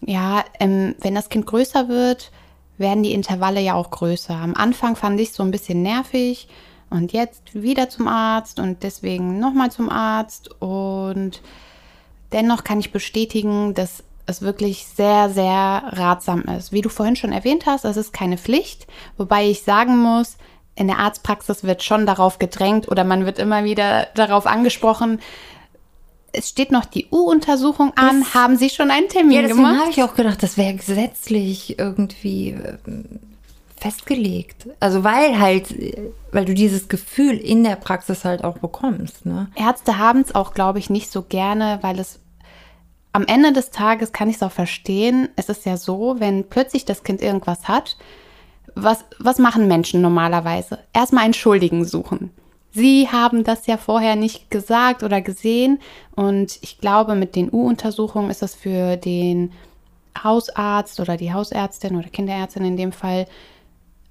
Ja, 0.00 0.44
ähm, 0.60 0.94
wenn 1.00 1.14
das 1.14 1.28
Kind 1.28 1.46
größer 1.46 1.88
wird, 1.88 2.30
werden 2.78 3.02
die 3.02 3.12
Intervalle 3.12 3.60
ja 3.60 3.74
auch 3.74 3.90
größer. 3.90 4.34
Am 4.34 4.54
Anfang 4.54 4.96
fand 4.96 5.20
ich 5.20 5.30
es 5.30 5.34
so 5.34 5.42
ein 5.42 5.50
bisschen 5.50 5.82
nervig 5.82 6.48
und 6.90 7.12
jetzt 7.12 7.54
wieder 7.54 7.88
zum 7.88 8.08
Arzt 8.08 8.60
und 8.60 8.82
deswegen 8.82 9.38
nochmal 9.40 9.70
zum 9.70 9.90
Arzt. 9.90 10.50
Und 10.60 11.42
dennoch 12.32 12.64
kann 12.64 12.80
ich 12.80 12.92
bestätigen, 12.92 13.74
dass 13.74 14.02
es 14.26 14.42
wirklich 14.42 14.86
sehr, 14.86 15.30
sehr 15.30 15.82
ratsam 15.86 16.42
ist. 16.42 16.70
Wie 16.72 16.82
du 16.82 16.88
vorhin 16.90 17.16
schon 17.16 17.32
erwähnt 17.32 17.64
hast, 17.66 17.84
es 17.84 17.96
ist 17.96 18.12
keine 18.12 18.36
Pflicht, 18.36 18.86
wobei 19.16 19.48
ich 19.48 19.62
sagen 19.62 19.96
muss, 19.98 20.36
in 20.74 20.86
der 20.86 20.98
Arztpraxis 20.98 21.64
wird 21.64 21.82
schon 21.82 22.06
darauf 22.06 22.38
gedrängt 22.38 22.88
oder 22.88 23.04
man 23.04 23.24
wird 23.26 23.38
immer 23.38 23.64
wieder 23.64 24.06
darauf 24.14 24.46
angesprochen, 24.46 25.20
es 26.32 26.50
steht 26.50 26.70
noch 26.70 26.84
die 26.84 27.06
U-Untersuchung 27.10 27.92
an. 27.96 28.20
Ist- 28.20 28.34
Haben 28.34 28.56
Sie 28.58 28.68
schon 28.68 28.90
einen 28.90 29.08
Termin 29.08 29.32
Ja, 29.32 29.42
deswegen 29.42 29.62
gemacht? 29.62 29.80
habe 29.80 29.90
ich 29.90 30.02
auch 30.02 30.14
gedacht, 30.14 30.42
das 30.42 30.56
wäre 30.58 30.74
gesetzlich 30.74 31.78
irgendwie 31.78 32.50
ähm, 32.86 33.18
festgelegt. 33.78 34.68
Also 34.80 35.04
weil 35.04 35.38
halt, 35.38 35.74
weil 36.32 36.44
du 36.44 36.54
dieses 36.54 36.88
Gefühl 36.88 37.36
in 37.36 37.64
der 37.64 37.76
Praxis 37.76 38.24
halt 38.24 38.44
auch 38.44 38.58
bekommst, 38.58 39.26
ne? 39.26 39.48
Ärzte 39.54 39.98
haben 39.98 40.20
es 40.20 40.34
auch, 40.34 40.54
glaube 40.54 40.78
ich, 40.78 40.90
nicht 40.90 41.10
so 41.10 41.22
gerne, 41.22 41.78
weil 41.82 41.98
es 41.98 42.20
am 43.12 43.26
Ende 43.26 43.52
des 43.52 43.70
Tages 43.70 44.12
kann 44.12 44.28
ich 44.28 44.36
es 44.36 44.42
auch 44.42 44.52
verstehen. 44.52 45.28
Es 45.36 45.48
ist 45.48 45.66
ja 45.66 45.76
so, 45.76 46.16
wenn 46.18 46.48
plötzlich 46.48 46.84
das 46.84 47.02
Kind 47.02 47.22
irgendwas 47.22 47.66
hat, 47.66 47.96
was, 48.74 49.04
was 49.18 49.38
machen 49.38 49.66
Menschen 49.66 50.00
normalerweise? 50.00 50.78
Erstmal 50.92 51.24
einen 51.24 51.34
Schuldigen 51.34 51.84
suchen. 51.84 52.30
Sie 52.70 53.08
haben 53.10 53.44
das 53.44 53.66
ja 53.66 53.76
vorher 53.76 54.14
nicht 54.14 54.50
gesagt 54.50 55.02
oder 55.02 55.20
gesehen. 55.20 55.80
Und 56.14 56.58
ich 56.62 56.78
glaube, 56.78 57.14
mit 57.14 57.34
den 57.34 57.52
U-Untersuchungen 57.52 58.30
ist 58.30 58.42
das 58.42 58.54
für 58.54 58.96
den 58.96 59.52
Hausarzt 60.22 61.00
oder 61.00 61.16
die 61.16 61.32
Hausärztin 61.32 61.96
oder 61.96 62.08
Kinderärztin 62.08 62.64
in 62.64 62.76
dem 62.76 62.92
Fall 62.92 63.26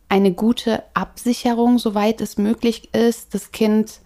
eine 0.10 0.32
gute 0.32 0.84
Absicherung, 0.94 1.80
soweit 1.80 2.22
es 2.22 2.38
möglich 2.38 2.94
ist, 2.94 3.34
das 3.34 3.52
Kind 3.52 4.02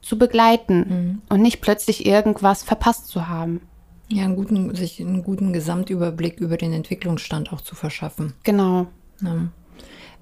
zu 0.00 0.18
begleiten 0.18 0.78
mhm. 0.78 1.22
und 1.28 1.42
nicht 1.42 1.60
plötzlich 1.60 2.06
irgendwas 2.06 2.62
verpasst 2.62 3.08
zu 3.08 3.28
haben. 3.28 3.60
Ja, 4.08 4.24
einen 4.24 4.36
guten, 4.36 4.74
sich 4.74 5.00
einen 5.00 5.22
guten 5.22 5.52
Gesamtüberblick 5.52 6.40
über 6.40 6.56
den 6.56 6.72
Entwicklungsstand 6.72 7.52
auch 7.52 7.60
zu 7.60 7.74
verschaffen. 7.74 8.32
Genau. 8.42 8.86
Ja. 9.20 9.48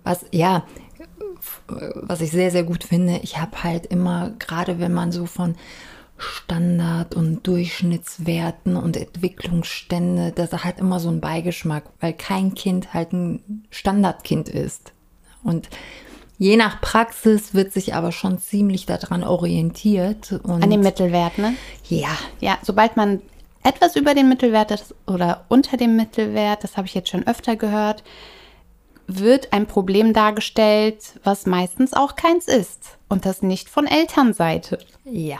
Was, 0.04 0.26
ja, 0.30 0.64
was 1.66 2.20
ich 2.20 2.30
sehr, 2.30 2.50
sehr 2.50 2.64
gut 2.64 2.84
finde, 2.84 3.20
ich 3.22 3.38
habe 3.38 3.62
halt 3.62 3.86
immer, 3.86 4.32
gerade 4.38 4.78
wenn 4.78 4.92
man 4.92 5.12
so 5.12 5.26
von 5.26 5.56
Standard- 6.18 7.14
und 7.14 7.46
Durchschnittswerten 7.46 8.76
und 8.76 8.96
Entwicklungsstände, 8.96 10.32
das 10.32 10.52
hat 10.64 10.80
immer 10.80 10.98
so 10.98 11.08
einen 11.08 11.20
Beigeschmack, 11.20 11.84
weil 12.00 12.12
kein 12.12 12.54
Kind 12.54 12.92
halt 12.92 13.12
ein 13.12 13.64
Standardkind 13.70 14.48
ist. 14.48 14.92
Und 15.48 15.68
je 16.38 16.56
nach 16.56 16.80
Praxis 16.80 17.54
wird 17.54 17.72
sich 17.72 17.94
aber 17.94 18.12
schon 18.12 18.38
ziemlich 18.38 18.86
daran 18.86 19.24
orientiert. 19.24 20.40
An 20.44 20.70
dem 20.70 20.80
Mittelwert, 20.80 21.38
ne? 21.38 21.54
Ja. 21.88 22.16
Ja, 22.40 22.58
sobald 22.62 22.96
man 22.96 23.20
etwas 23.64 23.96
über 23.96 24.14
den 24.14 24.28
Mittelwert 24.28 24.70
ist 24.70 24.94
oder 25.06 25.44
unter 25.48 25.76
dem 25.76 25.96
Mittelwert, 25.96 26.62
das 26.62 26.76
habe 26.76 26.86
ich 26.86 26.94
jetzt 26.94 27.08
schon 27.08 27.26
öfter 27.26 27.56
gehört, 27.56 28.04
wird 29.06 29.52
ein 29.52 29.66
Problem 29.66 30.12
dargestellt, 30.12 31.14
was 31.24 31.46
meistens 31.46 31.94
auch 31.94 32.14
keins 32.14 32.46
ist. 32.46 32.98
Und 33.08 33.24
das 33.24 33.42
nicht 33.42 33.68
von 33.68 33.86
Elternseite. 33.86 34.78
Ja. 35.04 35.38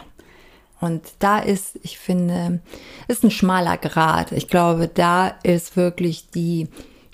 Und 0.81 1.03
da 1.19 1.39
ist, 1.39 1.79
ich 1.83 1.99
finde, 1.99 2.61
ist 3.09 3.25
ein 3.25 3.31
schmaler 3.31 3.77
Grad. 3.77 4.33
Ich 4.33 4.49
glaube, 4.49 4.89
da 4.89 5.29
ist 5.43 5.77
wirklich 5.77 6.31
die 6.31 6.69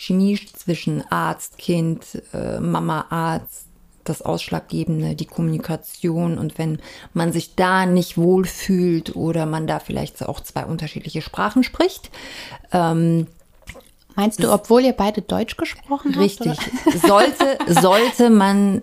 Chemie 0.05 0.39
zwischen 0.53 1.03
Arzt, 1.11 1.59
Kind, 1.59 2.23
äh, 2.33 2.61
Mama, 2.61 3.07
Arzt, 3.11 3.67
das 4.05 4.23
Ausschlaggebende, 4.23 5.15
die 5.15 5.27
Kommunikation. 5.27 6.39
Und 6.39 6.59
wenn 6.59 6.79
man 7.13 7.33
sich 7.33 7.55
da 7.55 7.87
nicht 7.87 8.19
wohlfühlt 8.19 9.17
oder 9.17 9.47
man 9.47 9.67
da 9.67 9.79
vielleicht 9.79 10.23
auch 10.23 10.41
zwei 10.41 10.65
unterschiedliche 10.65 11.23
Sprachen 11.23 11.63
spricht, 11.63 12.11
ähm, 12.73 13.27
Meinst 14.17 14.43
du, 14.43 14.53
obwohl 14.53 14.85
ihr 14.85 14.93
beide 14.93 15.23
Deutsch 15.23 15.57
gesprochen 15.57 16.13
habt? 16.15 16.25
Richtig. 16.25 16.57
Sollte, 17.05 17.59
sollte 17.67 18.31
man 18.31 18.83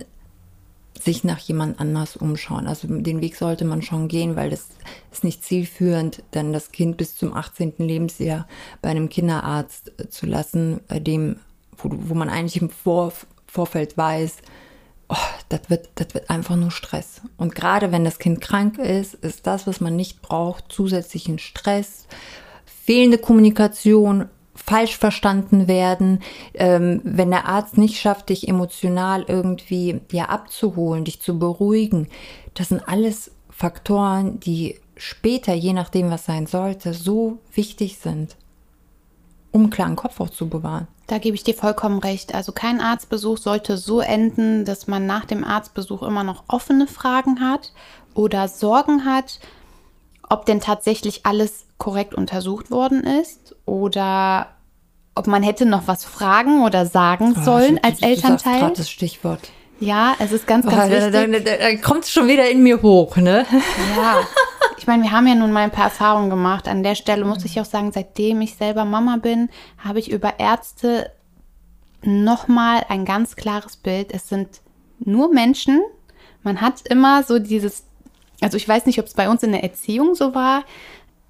sich 1.03 1.24
nach 1.24 1.39
jemand 1.39 1.79
anders 1.79 2.15
umschauen. 2.15 2.67
Also 2.67 2.88
den 2.88 3.22
Weg 3.22 3.36
sollte 3.36 3.65
man 3.65 3.81
schon 3.81 4.08
gehen, 4.08 4.36
weil 4.36 4.50
das 4.50 4.70
ist 5.12 5.24
nicht 5.24 5.43
zielführend, 5.43 6.24
dann 6.31 6.53
das 6.53 6.72
Kind 6.72 6.98
bis 6.98 7.15
zum 7.15 7.34
18. 7.34 7.74
Lebensjahr 7.77 8.48
bei 8.81 8.89
einem 8.89 9.10
Kinderarzt 9.10 9.91
äh, 9.98 10.10
zu 10.10 10.25
lassen, 10.25 10.81
bei 10.88 11.00
dem, 11.00 11.38
wo, 11.77 11.89
wo 11.91 12.13
man 12.13 12.29
eigentlich 12.29 12.62
im 12.62 12.70
Vor, 12.70 13.13
Vorfeld 13.48 13.98
weiß, 13.98 14.38
oh, 15.10 15.15
das 15.50 15.62
wird, 15.70 15.89
das 15.96 16.13
wird 16.13 16.29
einfach 16.29 16.55
nur 16.55 16.72
Stress. 16.72 17.22
Und 17.38 17.55
gerade 17.55 17.91
wenn 17.91 18.05
das 18.05 18.20
Kind 18.20 18.41
krank 18.41 18.77
ist, 18.77 19.13
ist 19.15 19.48
das, 19.48 19.67
was 19.67 19.81
man 19.81 19.96
nicht 19.96 20.22
braucht, 20.22 20.65
zusätzlichen 20.72 21.39
Stress, 21.39 22.08
fehlende 22.65 23.17
Kommunikation, 23.17 24.29
falsch 24.55 24.98
verstanden 24.98 25.67
werden, 25.67 26.22
ähm, 26.53 27.01
wenn 27.03 27.31
der 27.31 27.48
Arzt 27.48 27.77
nicht 27.77 28.00
schafft, 28.00 28.29
dich 28.29 28.48
emotional 28.48 29.24
irgendwie 29.27 30.01
ja 30.12 30.25
abzuholen, 30.25 31.05
dich 31.05 31.22
zu 31.22 31.39
beruhigen. 31.39 32.08
Das 32.53 32.70
sind 32.70 32.88
alles 32.88 33.31
Faktoren, 33.50 34.39
die 34.39 34.79
später, 34.98 35.53
je 35.53 35.74
nachdem, 35.74 36.12
was 36.12 36.25
sein 36.25 36.48
sollte, 36.48 36.93
so 36.93 37.39
wichtig 37.53 37.98
sind, 37.98 38.36
um 39.51 39.70
klaren 39.70 39.96
Kopf 39.96 40.20
auch 40.20 40.29
zu 40.29 40.48
bewahren. 40.50 40.88
Da 41.08 41.17
gebe 41.17 41.36
ich 41.36 41.43
dir 41.43 41.55
vollkommen 41.55 42.00
recht. 42.00 42.34
Also 42.34 42.51
kein 42.51 42.79
Arztbesuch 42.79 43.38
sollte 43.38 43.77
so 43.77 44.00
enden, 44.00 44.63
dass 44.63 44.88
man 44.88 45.05
nach 45.05 45.25
dem 45.25 45.43
Arztbesuch 45.43 46.03
immer 46.03 46.24
noch 46.24 46.43
offene 46.48 46.88
Fragen 46.88 47.41
hat 47.41 47.74
oder 48.13 48.48
Sorgen 48.48 49.05
hat, 49.05 49.39
ob 50.29 50.46
denn 50.46 50.62
tatsächlich 50.62 51.25
alles 51.25 51.65
korrekt 51.81 52.13
untersucht 52.13 52.69
worden 52.69 53.03
ist 53.03 53.55
oder 53.65 54.50
ob 55.15 55.25
man 55.25 55.41
hätte 55.41 55.65
noch 55.65 55.88
was 55.88 56.05
fragen 56.05 56.63
oder 56.63 56.85
sagen 56.85 57.35
oh, 57.35 57.43
sollen 57.43 57.77
ich, 57.77 57.83
als 57.83 58.01
Elternteil. 58.03 58.69
Du 58.69 58.75
das 58.75 58.89
Stichwort. 58.91 59.50
Ja, 59.79 60.13
es 60.19 60.31
ist 60.31 60.45
ganz, 60.45 60.67
ganz 60.67 60.77
oh, 60.77 60.95
wichtig. 60.95 61.11
Da, 61.11 61.57
da, 61.57 61.57
da 61.57 61.75
kommt 61.77 62.03
es 62.03 62.11
schon 62.11 62.27
wieder 62.27 62.47
in 62.47 62.61
mir 62.61 62.83
hoch, 62.83 63.17
ne? 63.17 63.47
Ja. 63.97 64.19
Ich 64.77 64.85
meine, 64.85 65.01
wir 65.01 65.11
haben 65.11 65.25
ja 65.25 65.33
nun 65.33 65.51
mal 65.51 65.61
ein 65.61 65.71
paar 65.71 65.85
Erfahrungen 65.85 66.29
gemacht. 66.29 66.67
An 66.67 66.83
der 66.83 66.93
Stelle 66.93 67.25
muss 67.25 67.45
ich 67.45 67.59
auch 67.59 67.65
sagen, 67.65 67.91
seitdem 67.91 68.41
ich 68.41 68.55
selber 68.55 68.85
Mama 68.85 69.17
bin, 69.17 69.50
habe 69.79 69.97
ich 69.97 70.11
über 70.11 70.39
Ärzte 70.39 71.11
nochmal 72.03 72.85
ein 72.89 73.05
ganz 73.05 73.35
klares 73.35 73.77
Bild. 73.77 74.13
Es 74.13 74.29
sind 74.29 74.61
nur 75.00 75.33
Menschen. 75.33 75.81
Man 76.43 76.61
hat 76.61 76.81
immer 76.88 77.23
so 77.23 77.39
dieses 77.39 77.85
also 78.41 78.57
ich 78.57 78.67
weiß 78.67 78.88
nicht, 78.88 79.00
ob 79.00 79.05
es 79.05 79.13
bei 79.13 79.29
uns 79.29 79.43
in 79.43 79.51
der 79.51 79.63
Erziehung 79.63 80.15
so 80.15 80.33
war. 80.33 80.63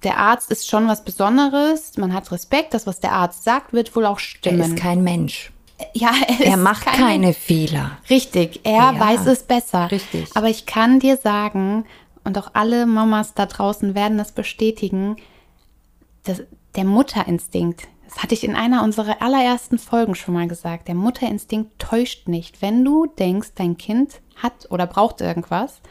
Der 0.03 0.17
Arzt 0.17 0.49
ist 0.51 0.67
schon 0.67 0.87
was 0.87 1.03
Besonderes. 1.03 1.97
Man 1.97 2.13
hat 2.13 2.31
Respekt. 2.31 2.73
Das, 2.73 2.87
was 2.87 2.99
der 2.99 3.13
Arzt 3.13 3.43
sagt, 3.43 3.73
wird 3.73 3.95
wohl 3.95 4.05
auch 4.05 4.19
stimmen. 4.19 4.61
Er 4.61 4.67
ist 4.67 4.77
kein 4.77 5.03
Mensch. 5.03 5.51
Ja, 5.93 6.11
er, 6.27 6.45
er 6.45 6.57
macht 6.57 6.85
kein 6.85 6.95
keine 6.95 7.33
Fehler. 7.33 7.97
Richtig, 8.09 8.61
er 8.63 8.93
ja, 8.93 8.99
weiß 8.99 9.25
es 9.27 9.43
besser. 9.43 9.91
Richtig. 9.91 10.29
Aber 10.35 10.47
ich 10.47 10.65
kann 10.65 10.99
dir 10.99 11.17
sagen, 11.17 11.85
und 12.23 12.37
auch 12.37 12.51
alle 12.53 12.85
Mamas 12.85 13.33
da 13.33 13.45
draußen 13.45 13.95
werden 13.95 14.17
das 14.17 14.31
bestätigen, 14.31 15.17
dass 16.23 16.43
der 16.75 16.85
Mutterinstinkt, 16.85 17.87
das 18.07 18.21
hatte 18.21 18.33
ich 18.33 18.43
in 18.43 18.55
einer 18.55 18.83
unserer 18.83 19.21
allerersten 19.21 19.79
Folgen 19.79 20.15
schon 20.15 20.33
mal 20.33 20.47
gesagt, 20.47 20.87
der 20.87 20.95
Mutterinstinkt 20.95 21.79
täuscht 21.79 22.27
nicht. 22.27 22.61
Wenn 22.61 22.85
du 22.85 23.07
denkst, 23.07 23.49
dein 23.55 23.77
Kind 23.77 24.21
hat 24.35 24.69
oder 24.69 24.85
braucht 24.85 25.21
irgendwas, 25.21 25.81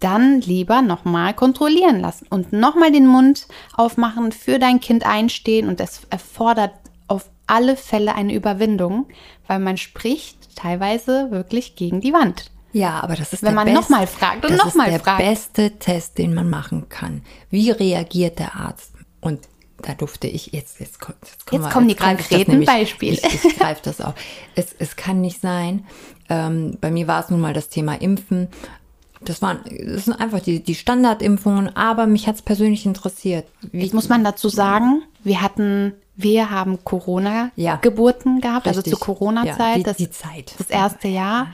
dann 0.00 0.40
lieber 0.40 0.82
nochmal 0.82 1.34
kontrollieren 1.34 2.00
lassen 2.00 2.26
und 2.30 2.52
nochmal 2.52 2.90
den 2.90 3.06
Mund 3.06 3.46
aufmachen, 3.74 4.32
für 4.32 4.58
dein 4.58 4.80
Kind 4.80 5.06
einstehen 5.06 5.68
und 5.68 5.80
es 5.80 6.02
erfordert 6.10 6.72
auf 7.06 7.30
alle 7.46 7.76
Fälle 7.76 8.14
eine 8.14 8.34
Überwindung, 8.34 9.06
weil 9.46 9.58
man 9.58 9.76
spricht 9.76 10.56
teilweise 10.56 11.30
wirklich 11.30 11.76
gegen 11.76 12.00
die 12.00 12.12
Wand. 12.12 12.50
Ja, 12.72 13.00
aber 13.00 13.16
das 13.16 13.32
ist 13.32 13.42
wenn 13.42 13.54
man 13.54 13.72
nochmal 13.72 14.06
fragt 14.06 14.44
und 14.46 14.56
nochmal 14.56 14.90
fragt. 15.00 15.20
Das 15.20 15.38
ist 15.40 15.56
der 15.56 15.62
beste 15.64 15.78
Test, 15.78 16.18
den 16.18 16.34
man 16.34 16.48
machen 16.48 16.88
kann. 16.88 17.22
Wie 17.50 17.70
reagiert 17.70 18.38
der 18.38 18.54
Arzt? 18.54 18.92
Und 19.20 19.48
da 19.82 19.94
durfte 19.94 20.28
ich 20.28 20.52
jetzt 20.52 20.78
jetzt, 20.78 21.00
jetzt, 21.00 21.46
jetzt 21.50 21.70
kommen 21.70 21.88
die 21.88 21.94
konkreten 21.94 22.64
Beispiele. 22.64 23.18
Ich, 23.22 23.44
ich 23.44 23.58
greife 23.58 23.80
das 23.82 24.00
auf. 24.00 24.14
Es, 24.54 24.74
es 24.78 24.96
kann 24.96 25.20
nicht 25.20 25.40
sein. 25.40 25.86
Ähm, 26.28 26.78
bei 26.80 26.90
mir 26.90 27.08
war 27.08 27.24
es 27.24 27.30
nun 27.30 27.40
mal 27.40 27.54
das 27.54 27.70
Thema 27.70 28.00
Impfen 28.00 28.48
das 29.22 29.42
waren, 29.42 29.60
das 29.64 30.06
sind 30.06 30.14
einfach 30.14 30.40
die, 30.40 30.60
die 30.60 30.74
Standardimpfungen, 30.74 31.74
aber 31.76 32.06
mich 32.06 32.26
hat 32.26 32.36
es 32.36 32.42
persönlich 32.42 32.86
interessiert. 32.86 33.46
Wie 33.70 33.82
Jetzt 33.82 33.94
muss 33.94 34.08
man 34.08 34.24
dazu 34.24 34.48
sagen, 34.48 35.02
wir 35.22 35.42
hatten, 35.42 35.92
wir 36.16 36.50
haben 36.50 36.82
Corona-Geburten 36.84 38.36
ja, 38.36 38.40
gehabt, 38.40 38.66
richtig. 38.66 38.86
also 38.86 38.96
zur 38.96 39.00
Corona-Zeit. 39.00 39.86
Ja, 39.86 39.92
die, 39.92 40.04
die 40.04 40.10
Zeit. 40.10 40.54
Das 40.58 40.70
erste 40.70 41.08
Jahr. 41.08 41.48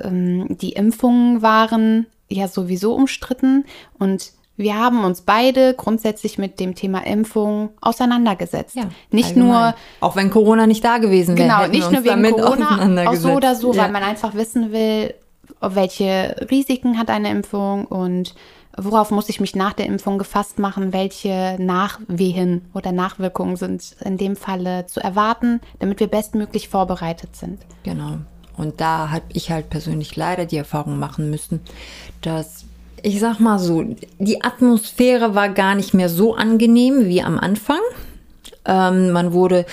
Ähm, 0.00 0.46
die 0.50 0.72
Impfungen 0.72 1.42
waren 1.42 2.06
ja 2.28 2.48
sowieso 2.48 2.94
umstritten 2.94 3.64
und 3.98 4.32
wir 4.56 4.78
haben 4.78 5.04
uns 5.04 5.22
beide 5.22 5.72
grundsätzlich 5.72 6.36
mit 6.36 6.60
dem 6.60 6.74
Thema 6.74 7.06
Impfung 7.06 7.70
auseinandergesetzt. 7.80 8.76
Ja, 8.76 8.90
nicht 9.10 9.28
allgemein. 9.28 9.48
nur. 9.48 9.74
Auch 10.00 10.16
wenn 10.16 10.30
Corona 10.30 10.66
nicht 10.66 10.84
da 10.84 10.98
gewesen 10.98 11.38
wäre. 11.38 11.48
Genau, 11.48 11.66
nicht 11.66 11.90
nur 11.90 12.04
wegen 12.04 12.30
Corona, 12.36 13.08
auch 13.08 13.14
so 13.14 13.30
oder 13.30 13.54
so, 13.54 13.72
ja. 13.72 13.84
weil 13.84 13.90
man 13.90 14.02
einfach 14.02 14.34
wissen 14.34 14.70
will, 14.70 15.14
welche 15.60 16.36
Risiken 16.50 16.98
hat 16.98 17.10
eine 17.10 17.30
Impfung 17.30 17.84
und 17.84 18.34
worauf 18.76 19.10
muss 19.10 19.28
ich 19.28 19.40
mich 19.40 19.54
nach 19.54 19.72
der 19.72 19.86
Impfung 19.86 20.18
gefasst 20.18 20.58
machen, 20.58 20.92
welche 20.92 21.56
Nachwehen 21.58 22.62
oder 22.72 22.92
Nachwirkungen 22.92 23.56
sind 23.56 23.96
in 24.04 24.16
dem 24.16 24.36
Falle 24.36 24.86
zu 24.86 25.00
erwarten, 25.00 25.60
damit 25.78 26.00
wir 26.00 26.06
bestmöglich 26.06 26.68
vorbereitet 26.68 27.36
sind. 27.36 27.60
Genau. 27.82 28.18
Und 28.56 28.80
da 28.80 29.10
habe 29.10 29.24
ich 29.32 29.50
halt 29.50 29.70
persönlich 29.70 30.16
leider 30.16 30.44
die 30.46 30.56
Erfahrung 30.56 30.98
machen 30.98 31.30
müssen, 31.30 31.60
dass 32.20 32.64
ich 33.02 33.18
sag 33.18 33.40
mal 33.40 33.58
so, 33.58 33.82
die 34.18 34.44
Atmosphäre 34.44 35.34
war 35.34 35.48
gar 35.48 35.74
nicht 35.74 35.94
mehr 35.94 36.10
so 36.10 36.34
angenehm 36.34 37.06
wie 37.06 37.22
am 37.22 37.38
Anfang. 37.38 37.80
Ähm, 38.66 39.12
man 39.12 39.32
wurde 39.32 39.64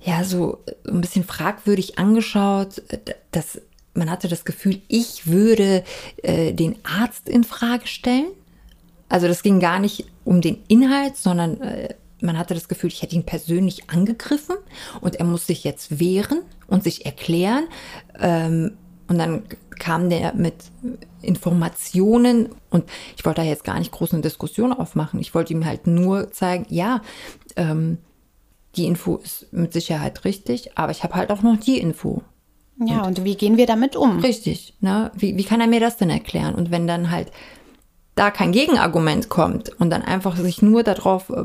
ja 0.00 0.24
so 0.24 0.58
ein 0.88 1.00
bisschen 1.00 1.22
fragwürdig 1.22 1.98
angeschaut. 1.98 2.82
Das 3.30 3.60
man 3.94 4.10
hatte 4.10 4.28
das 4.28 4.44
Gefühl, 4.44 4.80
ich 4.88 5.26
würde 5.26 5.84
äh, 6.22 6.52
den 6.52 6.76
Arzt 6.84 7.28
in 7.28 7.44
Frage 7.44 7.86
stellen. 7.86 8.32
Also 9.08 9.28
das 9.28 9.42
ging 9.42 9.60
gar 9.60 9.78
nicht 9.78 10.06
um 10.24 10.40
den 10.40 10.62
Inhalt, 10.68 11.16
sondern 11.16 11.60
äh, 11.60 11.94
man 12.20 12.38
hatte 12.38 12.54
das 12.54 12.68
Gefühl, 12.68 12.90
ich 12.90 13.02
hätte 13.02 13.16
ihn 13.16 13.24
persönlich 13.26 13.90
angegriffen 13.90 14.56
und 15.00 15.16
er 15.16 15.24
muss 15.24 15.46
sich 15.46 15.64
jetzt 15.64 15.98
wehren 15.98 16.42
und 16.66 16.84
sich 16.84 17.04
erklären. 17.04 17.64
Ähm, 18.18 18.76
Und 19.08 19.18
dann 19.18 19.42
kam 19.78 20.08
der 20.08 20.32
mit 20.34 20.54
Informationen 21.20 22.48
und 22.70 22.84
ich 23.16 23.24
wollte 23.24 23.42
da 23.42 23.46
jetzt 23.46 23.64
gar 23.64 23.78
nicht 23.78 23.90
groß 23.90 24.12
eine 24.12 24.22
Diskussion 24.22 24.72
aufmachen. 24.72 25.20
Ich 25.20 25.34
wollte 25.34 25.52
ihm 25.52 25.64
halt 25.64 25.86
nur 25.86 26.30
zeigen, 26.32 26.66
ja, 26.70 27.02
ähm, 27.56 27.98
die 28.76 28.86
Info 28.86 29.16
ist 29.16 29.52
mit 29.52 29.72
Sicherheit 29.72 30.24
richtig, 30.24 30.78
aber 30.78 30.92
ich 30.92 31.02
habe 31.02 31.14
halt 31.14 31.30
auch 31.30 31.42
noch 31.42 31.58
die 31.58 31.78
Info. 31.78 32.22
Ja, 32.86 33.02
und, 33.02 33.18
und 33.18 33.24
wie 33.24 33.36
gehen 33.36 33.56
wir 33.56 33.66
damit 33.66 33.96
um? 33.96 34.18
Richtig, 34.20 34.74
ne? 34.80 35.10
Wie, 35.14 35.36
wie 35.36 35.44
kann 35.44 35.60
er 35.60 35.66
mir 35.66 35.80
das 35.80 35.96
denn 35.96 36.10
erklären? 36.10 36.54
Und 36.54 36.70
wenn 36.70 36.86
dann 36.86 37.10
halt 37.10 37.30
da 38.14 38.30
kein 38.30 38.52
Gegenargument 38.52 39.28
kommt 39.28 39.70
und 39.80 39.90
dann 39.90 40.02
einfach 40.02 40.36
sich 40.36 40.60
nur 40.60 40.82
darauf 40.82 41.30
äh, 41.30 41.44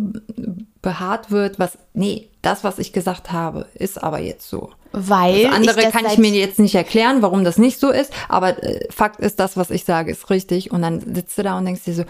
beharrt 0.82 1.32
wird, 1.32 1.60
was, 1.60 1.78
nee, 1.94 2.30
das, 2.42 2.64
was 2.64 2.80
ich 2.80 2.92
gesagt 2.94 3.32
habe, 3.32 3.68
ist 3.74 4.04
aber 4.04 4.20
jetzt 4.20 4.50
so. 4.50 4.72
Weil 4.92 5.44
das 5.44 5.54
andere 5.54 5.80
ich 5.80 5.86
das 5.86 5.94
kann 5.94 6.06
ich 6.12 6.18
mir 6.18 6.32
jetzt 6.32 6.60
nicht 6.60 6.76
erklären, 6.76 7.22
warum 7.22 7.44
das 7.44 7.58
nicht 7.58 7.80
so 7.80 7.90
ist, 7.90 8.12
aber 8.28 8.62
äh, 8.64 8.88
Fakt 8.92 9.20
ist, 9.20 9.40
das, 9.40 9.56
was 9.56 9.70
ich 9.70 9.86
sage, 9.86 10.12
ist 10.12 10.30
richtig. 10.30 10.72
Und 10.72 10.82
dann 10.82 11.16
sitzt 11.16 11.38
du 11.38 11.44
da 11.44 11.58
und 11.58 11.66
denkst 11.66 11.84
dir 11.84 11.94
so, 11.94 12.04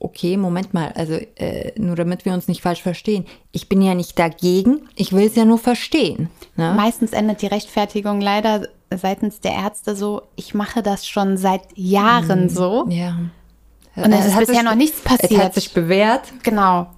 okay, 0.00 0.36
Moment 0.36 0.74
mal, 0.74 0.92
also 0.92 1.14
äh, 1.36 1.72
nur 1.78 1.96
damit 1.96 2.24
wir 2.24 2.32
uns 2.32 2.48
nicht 2.48 2.62
falsch 2.62 2.82
verstehen. 2.82 3.24
Ich 3.52 3.68
bin 3.68 3.82
ja 3.82 3.94
nicht 3.94 4.18
dagegen, 4.18 4.88
ich 4.94 5.12
will 5.12 5.26
es 5.26 5.36
ja 5.36 5.44
nur 5.44 5.58
verstehen. 5.58 6.28
Ne? 6.56 6.74
Meistens 6.74 7.12
endet 7.12 7.42
die 7.42 7.46
Rechtfertigung 7.46 8.20
leider 8.20 8.68
seitens 8.94 9.40
der 9.40 9.52
Ärzte 9.52 9.96
so, 9.96 10.22
ich 10.36 10.54
mache 10.54 10.82
das 10.82 11.06
schon 11.06 11.36
seit 11.36 11.62
Jahren 11.74 12.44
mhm. 12.44 12.48
so. 12.48 12.86
Ja. 12.88 13.16
Und 13.96 14.12
es, 14.12 14.26
es 14.26 14.32
ist 14.32 14.38
bisher 14.38 14.54
sich, 14.56 14.62
noch 14.64 14.74
nichts 14.74 15.00
passiert. 15.00 15.32
Es 15.32 15.38
hat 15.38 15.54
sich 15.54 15.72
bewährt. 15.72 16.32
Genau. 16.42 16.88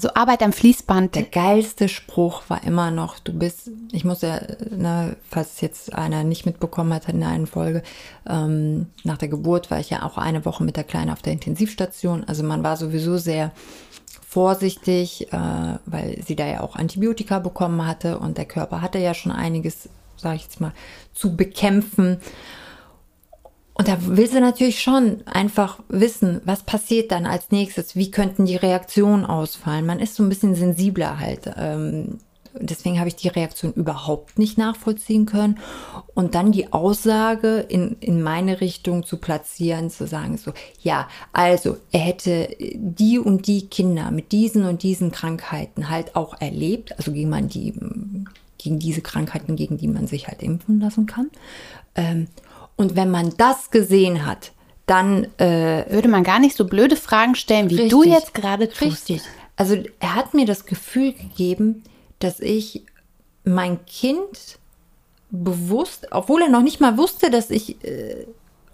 So 0.00 0.14
Arbeit 0.14 0.44
am 0.44 0.52
Fließband. 0.52 1.16
Der 1.16 1.24
geilste 1.24 1.88
Spruch 1.88 2.42
war 2.46 2.62
immer 2.62 2.92
noch, 2.92 3.18
du 3.18 3.32
bist, 3.32 3.72
ich 3.90 4.04
muss 4.04 4.22
ja, 4.22 4.40
ne, 4.70 5.16
falls 5.28 5.60
jetzt 5.60 5.92
einer 5.92 6.22
nicht 6.22 6.46
mitbekommen 6.46 6.94
hat 6.94 7.08
in 7.08 7.20
einer 7.24 7.48
Folge, 7.48 7.82
ähm, 8.24 8.86
nach 9.02 9.18
der 9.18 9.26
Geburt 9.26 9.72
war 9.72 9.80
ich 9.80 9.90
ja 9.90 10.04
auch 10.04 10.16
eine 10.16 10.44
Woche 10.44 10.62
mit 10.62 10.76
der 10.76 10.84
Kleinen 10.84 11.10
auf 11.10 11.20
der 11.20 11.32
Intensivstation. 11.32 12.22
Also 12.28 12.44
man 12.44 12.62
war 12.62 12.76
sowieso 12.76 13.18
sehr 13.18 13.50
vorsichtig, 14.24 15.32
äh, 15.32 15.78
weil 15.86 16.22
sie 16.24 16.36
da 16.36 16.46
ja 16.46 16.60
auch 16.60 16.76
Antibiotika 16.76 17.40
bekommen 17.40 17.84
hatte 17.84 18.20
und 18.20 18.38
der 18.38 18.44
Körper 18.44 18.82
hatte 18.82 18.98
ja 19.00 19.14
schon 19.14 19.32
einiges, 19.32 19.88
sage 20.16 20.36
ich 20.36 20.42
jetzt 20.44 20.60
mal, 20.60 20.74
zu 21.12 21.34
bekämpfen. 21.34 22.20
Und 23.78 23.86
da 23.86 23.96
will 24.04 24.28
sie 24.28 24.40
natürlich 24.40 24.82
schon 24.82 25.22
einfach 25.26 25.78
wissen, 25.88 26.40
was 26.44 26.64
passiert 26.64 27.12
dann 27.12 27.26
als 27.26 27.52
nächstes, 27.52 27.94
wie 27.94 28.10
könnten 28.10 28.44
die 28.44 28.56
Reaktionen 28.56 29.24
ausfallen. 29.24 29.86
Man 29.86 30.00
ist 30.00 30.16
so 30.16 30.24
ein 30.24 30.28
bisschen 30.28 30.56
sensibler 30.56 31.20
halt. 31.20 31.48
Ähm, 31.56 32.18
deswegen 32.54 32.98
habe 32.98 33.06
ich 33.06 33.14
die 33.14 33.28
Reaktion 33.28 33.72
überhaupt 33.72 34.36
nicht 34.36 34.58
nachvollziehen 34.58 35.26
können. 35.26 35.60
Und 36.12 36.34
dann 36.34 36.50
die 36.50 36.72
Aussage 36.72 37.58
in, 37.60 37.96
in 38.00 38.20
meine 38.20 38.60
Richtung 38.60 39.04
zu 39.04 39.16
platzieren, 39.18 39.90
zu 39.90 40.08
sagen 40.08 40.38
so, 40.38 40.52
ja, 40.82 41.08
also 41.32 41.76
er 41.92 42.00
hätte 42.00 42.48
die 42.58 43.20
und 43.20 43.46
die 43.46 43.68
Kinder 43.68 44.10
mit 44.10 44.32
diesen 44.32 44.64
und 44.64 44.82
diesen 44.82 45.12
Krankheiten 45.12 45.88
halt 45.88 46.16
auch 46.16 46.40
erlebt, 46.40 46.98
also 46.98 47.12
gegen 47.12 47.30
man 47.30 47.48
die, 47.48 47.74
gegen 48.58 48.80
diese 48.80 49.02
Krankheiten, 49.02 49.54
gegen 49.54 49.78
die 49.78 49.86
man 49.88 50.08
sich 50.08 50.26
halt 50.26 50.42
impfen 50.42 50.80
lassen 50.80 51.06
kann. 51.06 51.30
Ähm, 51.94 52.26
und 52.78 52.96
wenn 52.96 53.10
man 53.10 53.34
das 53.36 53.70
gesehen 53.70 54.24
hat, 54.24 54.52
dann 54.86 55.26
äh, 55.38 55.84
würde 55.90 56.08
man 56.08 56.24
gar 56.24 56.38
nicht 56.38 56.56
so 56.56 56.64
blöde 56.64 56.96
Fragen 56.96 57.34
stellen, 57.34 57.68
wie 57.68 57.74
richtig, 57.74 57.90
du 57.90 58.04
jetzt 58.04 58.32
gerade 58.32 58.68
tust. 58.68 58.80
Richtig. 58.80 59.22
Also 59.56 59.76
er 60.00 60.14
hat 60.14 60.32
mir 60.32 60.46
das 60.46 60.64
Gefühl 60.64 61.12
gegeben, 61.12 61.82
dass 62.20 62.40
ich 62.40 62.84
mein 63.44 63.84
Kind 63.84 64.58
bewusst, 65.30 66.06
obwohl 66.12 66.42
er 66.42 66.48
noch 66.48 66.62
nicht 66.62 66.80
mal 66.80 66.96
wusste, 66.96 67.30
dass 67.30 67.50
ich, 67.50 67.84
äh, 67.84 68.26